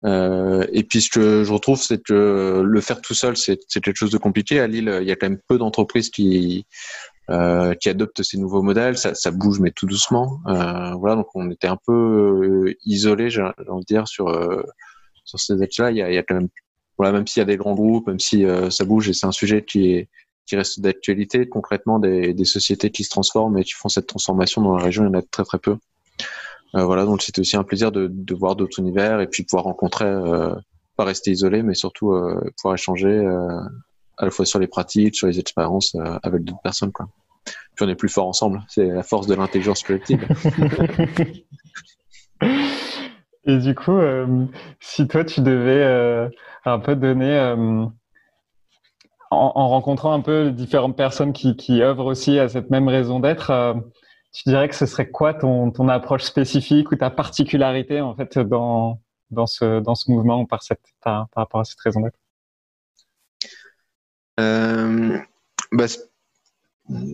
Euh, 0.04 0.66
et 0.72 0.82
puis 0.82 1.00
ce 1.00 1.08
que 1.10 1.42
je 1.42 1.52
retrouve, 1.52 1.80
c'est 1.80 2.02
que 2.02 2.62
le 2.64 2.80
faire 2.80 3.00
tout 3.00 3.14
seul, 3.14 3.36
c'est 3.36 3.58
quelque 3.82 3.96
chose 3.96 4.10
de 4.10 4.18
compliqué. 4.18 4.60
À 4.60 4.66
Lille, 4.66 4.98
il 5.00 5.08
y 5.08 5.10
a 5.10 5.16
quand 5.16 5.28
même 5.28 5.40
peu 5.48 5.58
d'entreprises 5.58 6.10
qui 6.10 6.66
euh, 7.30 7.74
qui 7.74 7.88
adoptent 7.88 8.22
ces 8.22 8.38
nouveaux 8.38 8.62
modèles. 8.62 8.98
Ça, 8.98 9.14
ça 9.14 9.30
bouge, 9.30 9.58
mais 9.58 9.72
tout 9.72 9.86
doucement. 9.86 10.40
Euh, 10.46 10.92
voilà, 10.94 11.16
donc 11.16 11.28
on 11.34 11.50
était 11.50 11.66
un 11.66 11.78
peu 11.86 11.92
euh, 11.92 12.74
isolé, 12.84 13.30
j'ai 13.30 13.42
envie 13.42 13.80
de 13.80 13.86
dire, 13.86 14.06
sur 14.06 14.28
euh, 14.28 14.62
sur 15.24 15.40
ces 15.40 15.60
axes-là. 15.60 15.90
Il 15.90 15.96
il 15.96 16.14
y 16.14 16.18
a 16.18 16.22
quand 16.22 16.36
même, 16.36 16.48
voilà, 16.98 17.12
même 17.12 17.26
s'il 17.26 17.40
y 17.40 17.42
a 17.42 17.46
des 17.46 17.56
grands 17.56 17.74
groupes, 17.74 18.06
même 18.06 18.20
si 18.20 18.44
ça 18.70 18.84
bouge, 18.84 19.08
et 19.08 19.12
c'est 19.12 19.26
un 19.26 19.32
sujet 19.32 19.64
qui 19.64 19.92
est 19.92 20.08
qui 20.46 20.54
reste 20.54 20.80
d'actualité. 20.80 21.48
Concrètement, 21.48 21.98
des, 21.98 22.32
des 22.32 22.44
sociétés 22.44 22.90
qui 22.90 23.02
se 23.02 23.10
transforment 23.10 23.58
et 23.58 23.64
qui 23.64 23.72
font 23.72 23.88
cette 23.88 24.06
transformation 24.06 24.62
dans 24.62 24.76
la 24.76 24.84
région, 24.84 25.02
il 25.02 25.06
y 25.06 25.10
en 25.10 25.18
a 25.18 25.22
très 25.22 25.44
très 25.44 25.58
peu. 25.58 25.76
Euh, 26.76 26.84
voilà, 26.84 27.04
donc 27.04 27.22
c'était 27.22 27.40
aussi 27.40 27.56
un 27.56 27.64
plaisir 27.64 27.90
de, 27.90 28.34
voir 28.34 28.54
d'autres 28.54 28.78
univers 28.78 29.20
et 29.20 29.26
puis 29.26 29.44
pouvoir 29.44 29.64
rencontrer, 29.64 30.04
euh, 30.04 30.54
pas 30.96 31.04
rester 31.04 31.30
isolé, 31.30 31.62
mais 31.62 31.74
surtout 31.74 32.12
euh, 32.12 32.38
pouvoir 32.56 32.74
échanger 32.74 33.24
à 34.18 34.24
la 34.24 34.30
fois 34.30 34.44
sur 34.44 34.58
les 34.58 34.66
pratiques, 34.66 35.14
sur 35.14 35.26
les 35.26 35.38
expériences 35.38 35.96
avec 36.22 36.44
d'autres 36.44 36.60
personnes. 36.62 36.92
Puis 36.92 37.84
on 37.84 37.88
est 37.88 37.94
plus 37.94 38.08
fort 38.08 38.26
ensemble. 38.26 38.62
C'est 38.68 38.86
la 38.86 39.02
force 39.02 39.26
de 39.26 39.34
l'intelligence 39.34 39.82
collective. 39.82 40.26
Et 43.48 43.58
du 43.58 43.74
coup, 43.74 43.98
si 44.80 45.06
toi 45.06 45.24
tu 45.24 45.40
devais 45.40 46.30
un 46.64 46.78
peu 46.78 46.96
donner, 46.96 47.38
en, 47.38 47.92
en, 49.30 49.68
rencontrant 49.68 50.12
un 50.12 50.20
peu 50.20 50.50
différentes 50.50 50.96
personnes 50.96 51.32
qui, 51.32 51.56
qui 51.56 51.82
œuvrent 51.82 52.06
aussi 52.06 52.38
à 52.38 52.48
cette 52.48 52.70
même 52.70 52.88
raison 52.88 53.20
d'être, 53.20 53.76
tu 54.36 54.50
dirais 54.50 54.68
que 54.68 54.74
ce 54.74 54.84
serait 54.84 55.08
quoi 55.08 55.32
ton, 55.32 55.70
ton 55.70 55.88
approche 55.88 56.22
spécifique 56.22 56.92
ou 56.92 56.96
ta 56.96 57.08
particularité 57.08 58.02
en 58.02 58.14
fait 58.14 58.38
dans, 58.38 59.00
dans, 59.30 59.46
ce, 59.46 59.80
dans 59.80 59.94
ce 59.94 60.10
mouvement 60.10 60.44
par, 60.44 60.62
cette, 60.62 60.82
par, 61.00 61.28
rapport 61.34 61.60
à 61.60 61.64
cette 61.64 61.80
raison 61.80 62.00
d'être 62.00 62.18
euh, 64.38 65.18
bah, 65.72 65.86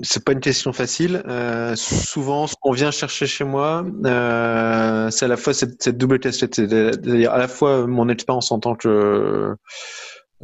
C'est 0.02 0.24
pas 0.24 0.32
une 0.32 0.40
question 0.40 0.72
facile. 0.72 1.22
Euh, 1.28 1.76
souvent, 1.76 2.48
ce 2.48 2.56
qu'on 2.60 2.72
vient 2.72 2.90
chercher 2.90 3.26
chez 3.26 3.44
moi, 3.44 3.86
euh, 4.04 5.08
c'est 5.10 5.26
à 5.26 5.28
la 5.28 5.36
fois 5.36 5.54
cette, 5.54 5.90
double 5.90 6.18
casquette, 6.18 6.56
c'est-à-dire 6.56 7.32
à 7.32 7.38
la 7.38 7.46
fois 7.46 7.86
mon 7.86 8.08
expérience 8.08 8.50
en 8.50 8.58
tant 8.58 8.74
que 8.74 9.56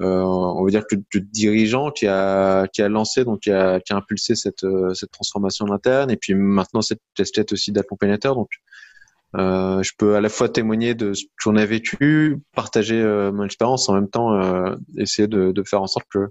on 0.04 0.64
va 0.64 0.70
dire 0.70 0.86
que 0.86 0.96
le 0.96 1.20
dirigeant 1.20 1.90
qui 1.90 2.06
a 2.06 2.66
qui 2.68 2.82
a 2.82 2.88
lancé 2.88 3.24
donc 3.24 3.40
qui 3.40 3.50
a, 3.50 3.80
qui 3.80 3.92
a 3.92 3.96
impulsé 3.96 4.34
cette 4.34 4.64
euh, 4.64 4.94
cette 4.94 5.10
transformation 5.10 5.70
interne 5.72 6.10
et 6.10 6.16
puis 6.16 6.34
maintenant 6.34 6.82
cette 6.82 7.00
casquette 7.14 7.52
aussi 7.52 7.72
d'accompagnateur 7.72 8.34
donc 8.34 8.48
euh, 9.36 9.82
je 9.82 9.92
peux 9.98 10.16
à 10.16 10.20
la 10.20 10.28
fois 10.28 10.48
témoigner 10.48 10.94
de 10.94 11.12
ce 11.12 11.24
qu'on 11.42 11.56
a 11.56 11.66
vécu, 11.66 12.38
partager 12.54 13.02
mon 13.32 13.44
expérience, 13.44 13.86
en 13.90 13.94
même 13.94 14.08
temps 14.08 14.32
euh, 14.32 14.74
essayer 14.96 15.28
de, 15.28 15.52
de, 15.52 15.62
faire 15.64 15.82
en 15.82 15.86
sorte 15.86 16.06
que 16.10 16.30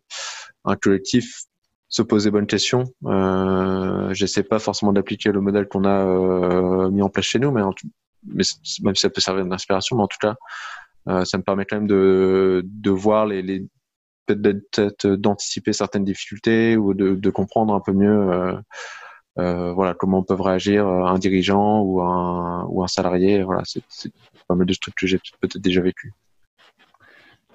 un 0.66 0.76
collectif 0.76 1.44
se 1.90 2.02
pose 2.02 2.24
des 2.24 2.32
bonnes 2.32 2.48
questions. 2.48 2.86
Euh, 3.06 4.12
J'essaie 4.16 4.42
pas 4.42 4.58
forcément 4.58 4.94
d'appliquer 4.94 5.32
le 5.32 5.42
modèle 5.42 5.68
qu'on 5.68 5.86
a 5.86 6.90
mis 6.90 7.04
en 7.04 7.10
place 7.10 7.26
chez 7.26 7.38
nous, 7.38 7.52
mais, 7.52 7.62
mais 8.26 8.44
même 8.82 8.96
si 8.96 9.02
ça 9.02 9.10
peut 9.12 9.22
servir 9.22 9.46
d'inspiration, 9.46 9.98
mais 9.98 10.04
en 10.04 10.08
tout 10.08 10.18
cas 10.20 10.30
euh, 10.30 10.34
ça 11.26 11.38
me 11.38 11.44
permet 11.44 11.66
quand 11.66 11.78
même 11.78 11.88
de, 11.88 12.62
de 12.66 12.90
voir 12.92 13.26
les, 13.26 13.68
peut-être 14.28 15.08
d'anticiper 15.16 15.74
certaines 15.74 16.04
difficultés 16.04 16.78
ou 16.78 16.94
de, 16.94 17.30
comprendre 17.30 17.74
un 17.74 17.80
peu 17.80 17.94
mieux 17.94 18.32
euh, 18.32 18.54
euh, 19.40 19.72
voilà 19.74 19.94
comment 19.94 20.24
peuvent 20.24 20.42
réagir 20.42 20.88
un 20.88 21.18
dirigeant 21.18 21.82
ou 21.82 22.02
un 22.02 22.66
ou 22.70 22.84
un 22.84 22.88
salarié. 22.88 23.44
Voilà 23.44 23.64
c'est 23.66 24.12
pas 24.48 24.56
mal 24.56 24.68
de 24.68 24.74
trucs 24.74 24.96
que 24.96 25.08
j'ai 25.08 25.18
peut-être 25.18 25.58
déjà 25.58 25.82
vécu 25.82 26.14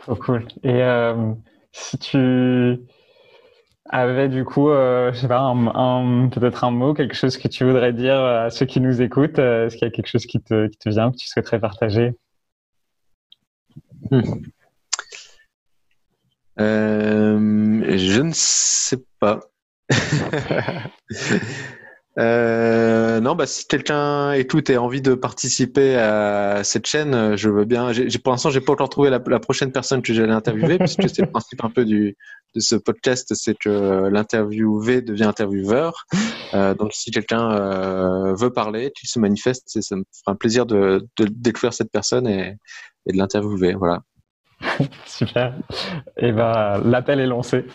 oh, 0.09 0.17
cool. 0.17 0.47
Et 0.63 0.83
euh, 0.83 1.33
si 1.73 1.99
tu 1.99 2.79
avais 3.91 4.29
du 4.29 4.45
coup 4.45 4.71
euh, 4.71 5.13
je 5.13 5.21
sais 5.21 5.29
pas 5.29 5.53
peut-être 6.31 6.65
un 6.65 6.71
mot 6.71 6.95
quelque 6.95 7.15
chose 7.15 7.37
que 7.37 7.49
tu 7.49 7.65
voudrais 7.65 7.93
dire 7.93 8.17
à 8.17 8.51
ceux 8.51 8.67
qui 8.67 8.81
nous 8.81 9.03
écoutent 9.03 9.39
est-ce 9.39 9.77
qu'il 9.77 9.87
y 9.87 9.91
a 9.91 9.93
quelque 9.93 10.07
chose 10.07 10.27
qui 10.27 10.41
te, 10.41 10.69
qui 10.69 10.79
te 10.79 10.89
vient 10.89 11.11
que 11.11 11.17
tu 11.17 11.27
souhaiterais 11.27 11.61
partager? 11.61 12.15
Euh, 16.61 17.97
je 17.97 18.21
ne 18.21 18.33
sais 18.35 18.99
pas. 19.19 19.41
euh, 22.19 23.21
non, 23.21 23.35
bah, 23.35 23.47
si 23.47 23.67
quelqu'un 23.67 24.33
écoute 24.33 24.71
et 24.71 24.75
a 24.77 24.83
envie 24.83 25.03
de 25.03 25.15
participer 25.15 25.97
à 25.97 26.63
cette 26.65 26.87
chaîne, 26.87 27.37
je 27.37 27.49
veux 27.49 27.65
bien. 27.65 27.93
J'ai, 27.93 28.07
pour 28.19 28.33
l'instant, 28.33 28.51
j'ai 28.51 28.61
pas 28.61 28.73
encore 28.73 28.91
trouvé 28.91 29.11
la, 29.11 29.21
prochaine 29.41 29.73
personne 29.73 30.03
que 30.03 30.13
j'allais 30.13 30.33
interviewer, 30.33 30.79
puisque 30.79 31.09
c'est 31.09 31.23
le 31.23 31.31
principe 31.31 31.65
un 31.65 31.71
peu 31.71 31.85
du, 31.85 32.17
de 32.55 32.61
ce 32.61 32.77
podcast, 32.77 33.33
c'est 33.35 33.57
que 33.59 34.09
l'interviewé 34.09 35.01
devient 35.01 35.25
intervieweur. 35.25 36.05
Euh, 36.55 36.75
donc, 36.75 36.93
si 36.93 37.11
quelqu'un 37.11 38.35
veut 38.35 38.53
parler, 38.53 38.93
qu'il 38.93 39.09
se 39.09 39.19
manifeste, 39.19 39.65
ça 39.67 39.97
me 39.97 40.05
fera 40.13 40.33
un 40.33 40.37
plaisir 40.37 40.67
de, 40.67 41.07
de 41.17 41.25
découvrir 41.25 41.73
cette 41.73 41.91
personne 41.91 42.27
et, 42.27 42.57
et 43.07 43.13
de 43.13 43.19
l'interviewer. 43.19 43.75
Voilà. 43.75 44.03
Super. 45.07 45.55
Et 46.17 46.29
eh 46.29 46.33
ben, 46.33 46.81
l'appel 46.85 47.21
est 47.21 47.27
lancé. 47.27 47.67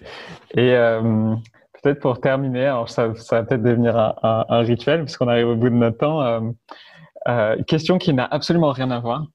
Et 0.55 0.73
euh, 0.73 1.35
peut-être 1.81 1.99
pour 1.99 2.19
terminer, 2.21 2.65
alors 2.65 2.89
ça, 2.89 3.13
ça 3.15 3.37
va 3.37 3.43
peut-être 3.43 3.63
devenir 3.63 3.97
un, 3.97 4.15
un, 4.23 4.45
un 4.49 4.59
rituel 4.59 5.03
puisqu'on 5.03 5.27
arrive 5.27 5.47
au 5.47 5.55
bout 5.55 5.69
de 5.69 5.75
notre 5.75 5.97
temps. 5.97 6.21
Euh, 6.21 6.39
euh, 7.27 7.61
question 7.63 7.97
qui 7.97 8.13
n'a 8.13 8.25
absolument 8.25 8.71
rien 8.71 8.89
à 8.89 8.99
voir. 8.99 9.25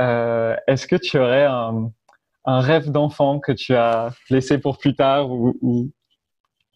Euh, 0.00 0.56
est-ce 0.66 0.86
que 0.86 0.96
tu 0.96 1.18
aurais 1.18 1.44
un, 1.44 1.90
un 2.46 2.60
rêve 2.60 2.90
d'enfant 2.90 3.40
que 3.40 3.52
tu 3.52 3.74
as 3.74 4.10
laissé 4.30 4.58
pour 4.58 4.78
plus 4.78 4.94
tard 4.94 5.30
ou, 5.30 5.56
ou 5.60 5.90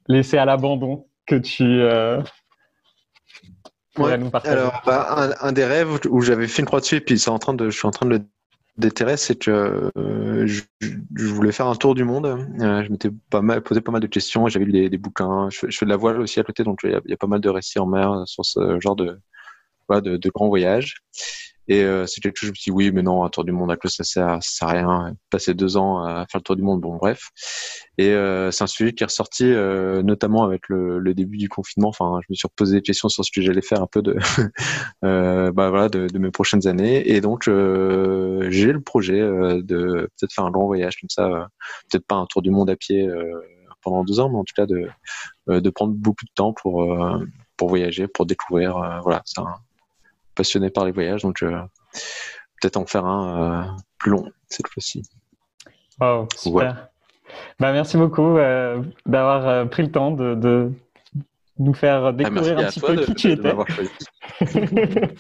laissé 0.06 0.36
à 0.36 0.44
l'abandon 0.44 1.06
que 1.26 1.36
tu 1.36 1.64
euh, 1.64 2.20
pourrais 3.94 4.18
nous 4.18 4.28
partager? 4.28 4.58
Alors, 4.58 4.82
bah, 4.84 5.06
un, 5.16 5.48
un, 5.48 5.52
des 5.52 5.64
rêves 5.64 5.98
où 6.10 6.20
j'avais 6.20 6.46
fait 6.46 6.60
une 6.60 6.66
croix 6.66 6.80
dessus 6.80 6.96
et 6.96 7.00
puis 7.00 7.18
c'est 7.18 7.30
en 7.30 7.38
train 7.38 7.54
de, 7.54 7.70
je 7.70 7.76
suis 7.76 7.86
en 7.86 7.90
train 7.90 8.06
de 8.06 8.10
le 8.10 8.26
d'intérêt, 8.78 9.16
c'est 9.16 9.36
que 9.36 9.90
euh, 9.96 10.46
je, 10.46 10.62
je, 10.80 11.26
voulais 11.26 11.52
faire 11.52 11.66
un 11.66 11.74
tour 11.74 11.94
du 11.94 12.04
monde. 12.04 12.26
Euh, 12.26 12.84
je 12.84 12.90
m'étais 12.90 13.10
pas 13.30 13.40
mal 13.40 13.62
posé 13.62 13.80
pas 13.80 13.92
mal 13.92 14.00
de 14.00 14.06
questions. 14.06 14.48
J'avais 14.48 14.64
lu 14.64 14.72
des, 14.72 14.90
des 14.90 14.98
bouquins. 14.98 15.48
Je, 15.50 15.66
fais 15.70 15.86
de 15.86 15.90
la 15.90 15.96
voile 15.96 16.20
aussi 16.20 16.40
à 16.40 16.44
côté, 16.44 16.62
donc 16.64 16.80
il 16.84 16.90
y 16.90 17.10
y 17.10 17.14
a 17.14 17.16
pas 17.16 17.26
mal 17.26 17.40
de 17.40 17.48
récits 17.48 17.78
en 17.78 17.86
mer 17.86 18.22
sur 18.26 18.44
ce 18.44 18.78
genre 18.80 18.96
de, 18.96 19.18
voilà, 19.88 20.00
de, 20.00 20.16
de 20.16 20.30
grands 20.30 20.48
voyages. 20.48 20.96
Et 21.68 21.82
euh, 21.82 22.06
c'est 22.06 22.20
quelque 22.20 22.38
chose, 22.38 22.48
je 22.48 22.52
me 22.52 22.54
suis 22.54 22.70
dit, 22.70 22.76
oui, 22.76 22.90
mais 22.92 23.02
non, 23.02 23.24
un 23.24 23.28
tour 23.28 23.44
du 23.44 23.52
monde 23.52 23.70
à 23.70 23.76
cause 23.76 23.92
ça 23.94 24.04
sert, 24.04 24.38
ça 24.42 24.50
sert 24.50 24.68
à 24.68 24.72
rien. 24.72 25.16
Passer 25.30 25.54
deux 25.54 25.76
ans 25.76 25.98
à 26.04 26.26
faire 26.30 26.38
le 26.38 26.42
tour 26.42 26.56
du 26.56 26.62
monde, 26.62 26.80
bon, 26.80 26.96
bref. 26.96 27.30
Et 27.98 28.10
euh, 28.10 28.50
c'est 28.50 28.64
un 28.64 28.68
sujet 28.68 28.92
qui 28.92 29.02
est 29.02 29.06
ressorti, 29.06 29.44
euh, 29.44 30.02
notamment 30.02 30.44
avec 30.44 30.68
le, 30.68 30.98
le, 30.98 31.14
début 31.14 31.38
du 31.38 31.48
confinement. 31.48 31.88
Enfin, 31.88 32.20
je 32.22 32.26
me 32.30 32.34
suis 32.34 32.46
reposé 32.46 32.76
des 32.76 32.82
questions 32.82 33.08
sur 33.08 33.24
ce 33.24 33.30
que 33.32 33.40
j'allais 33.40 33.62
faire 33.62 33.82
un 33.82 33.86
peu 33.86 34.02
de, 34.02 34.16
euh, 35.04 35.50
bah, 35.52 35.70
voilà, 35.70 35.88
de, 35.88 36.06
de, 36.06 36.18
mes 36.18 36.30
prochaines 36.30 36.66
années. 36.66 37.10
Et 37.10 37.20
donc, 37.20 37.48
euh, 37.48 38.46
j'ai 38.50 38.72
le 38.72 38.80
projet 38.80 39.20
euh, 39.20 39.62
de 39.62 40.08
peut-être 40.18 40.32
faire 40.32 40.44
un 40.44 40.50
grand 40.50 40.66
voyage 40.66 40.96
comme 41.00 41.10
ça. 41.10 41.48
peut-être 41.90 42.06
pas 42.06 42.16
un 42.16 42.26
tour 42.26 42.42
du 42.42 42.50
monde 42.50 42.70
à 42.70 42.76
pied 42.76 43.08
pendant 43.82 44.04
deux 44.04 44.20
ans, 44.20 44.28
mais 44.28 44.38
en 44.38 44.44
tout 44.44 44.54
cas 44.54 44.66
de, 44.66 44.88
de 45.48 45.70
prendre 45.70 45.94
beaucoup 45.94 46.24
de 46.24 46.30
temps 46.34 46.52
pour, 46.52 46.86
pour 47.56 47.68
voyager, 47.68 48.08
pour 48.08 48.26
découvrir. 48.26 49.00
voilà, 49.02 49.22
c'est 49.24 49.40
un 49.40 49.54
passionné 50.36 50.70
par 50.70 50.84
les 50.84 50.92
voyages, 50.92 51.22
donc 51.22 51.42
euh, 51.42 51.60
peut-être 52.60 52.76
en 52.76 52.86
faire 52.86 53.04
un 53.04 53.64
euh, 53.64 53.64
plus 53.98 54.12
long 54.12 54.30
cette 54.48 54.68
fois-ci. 54.68 55.02
Wow, 56.00 56.28
super. 56.36 56.88
Bah, 57.58 57.72
merci 57.72 57.96
beaucoup 57.96 58.36
euh, 58.38 58.80
d'avoir 59.04 59.68
pris 59.68 59.82
le 59.82 59.90
temps 59.90 60.12
de, 60.12 60.70
nous 61.58 61.74
faire 61.74 62.06
ah, 62.06 62.12
découvrir 62.12 62.58
un 62.58 62.64
petit 62.64 62.80
peu 62.80 62.96
qui 62.96 63.14
tu 63.14 63.32
étais. 63.32 63.52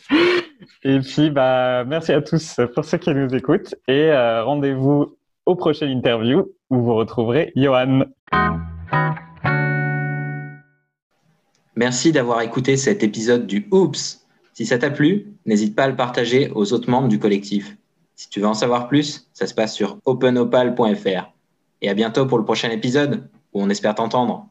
et 0.84 1.00
puis, 1.00 1.30
bah, 1.30 1.84
merci 1.84 2.12
à 2.12 2.20
tous 2.20 2.60
pour 2.74 2.84
ceux 2.84 2.98
qui 2.98 3.12
nous 3.12 3.34
écoutent 3.34 3.74
et 3.88 4.12
rendez-vous 4.12 5.16
au 5.46 5.54
prochain 5.56 5.86
interview 5.86 6.46
où 6.70 6.82
vous 6.82 6.94
retrouverez 6.94 7.52
Johan. 7.56 8.04
Merci 11.74 12.12
d'avoir 12.12 12.40
écouté 12.40 12.76
cet 12.76 13.02
épisode 13.02 13.46
du 13.46 13.68
Oops 13.70 14.25
Si 14.56 14.64
ça 14.64 14.78
t'a 14.78 14.88
plu, 14.88 15.34
n'hésite 15.44 15.76
pas 15.76 15.84
à 15.84 15.88
le 15.88 15.96
partager 15.96 16.50
aux 16.54 16.72
autres 16.72 16.88
membres 16.88 17.08
du 17.08 17.18
collectif. 17.18 17.76
Si 18.14 18.30
tu 18.30 18.40
veux 18.40 18.46
en 18.46 18.54
savoir 18.54 18.88
plus, 18.88 19.28
ça 19.34 19.46
se 19.46 19.52
passe 19.52 19.74
sur 19.74 19.98
openopal.fr. 20.06 21.30
Et 21.82 21.90
à 21.90 21.94
bientôt 21.94 22.24
pour 22.24 22.38
le 22.38 22.44
prochain 22.46 22.70
épisode, 22.70 23.28
où 23.52 23.60
on 23.60 23.68
espère 23.68 23.94
t'entendre. 23.94 24.48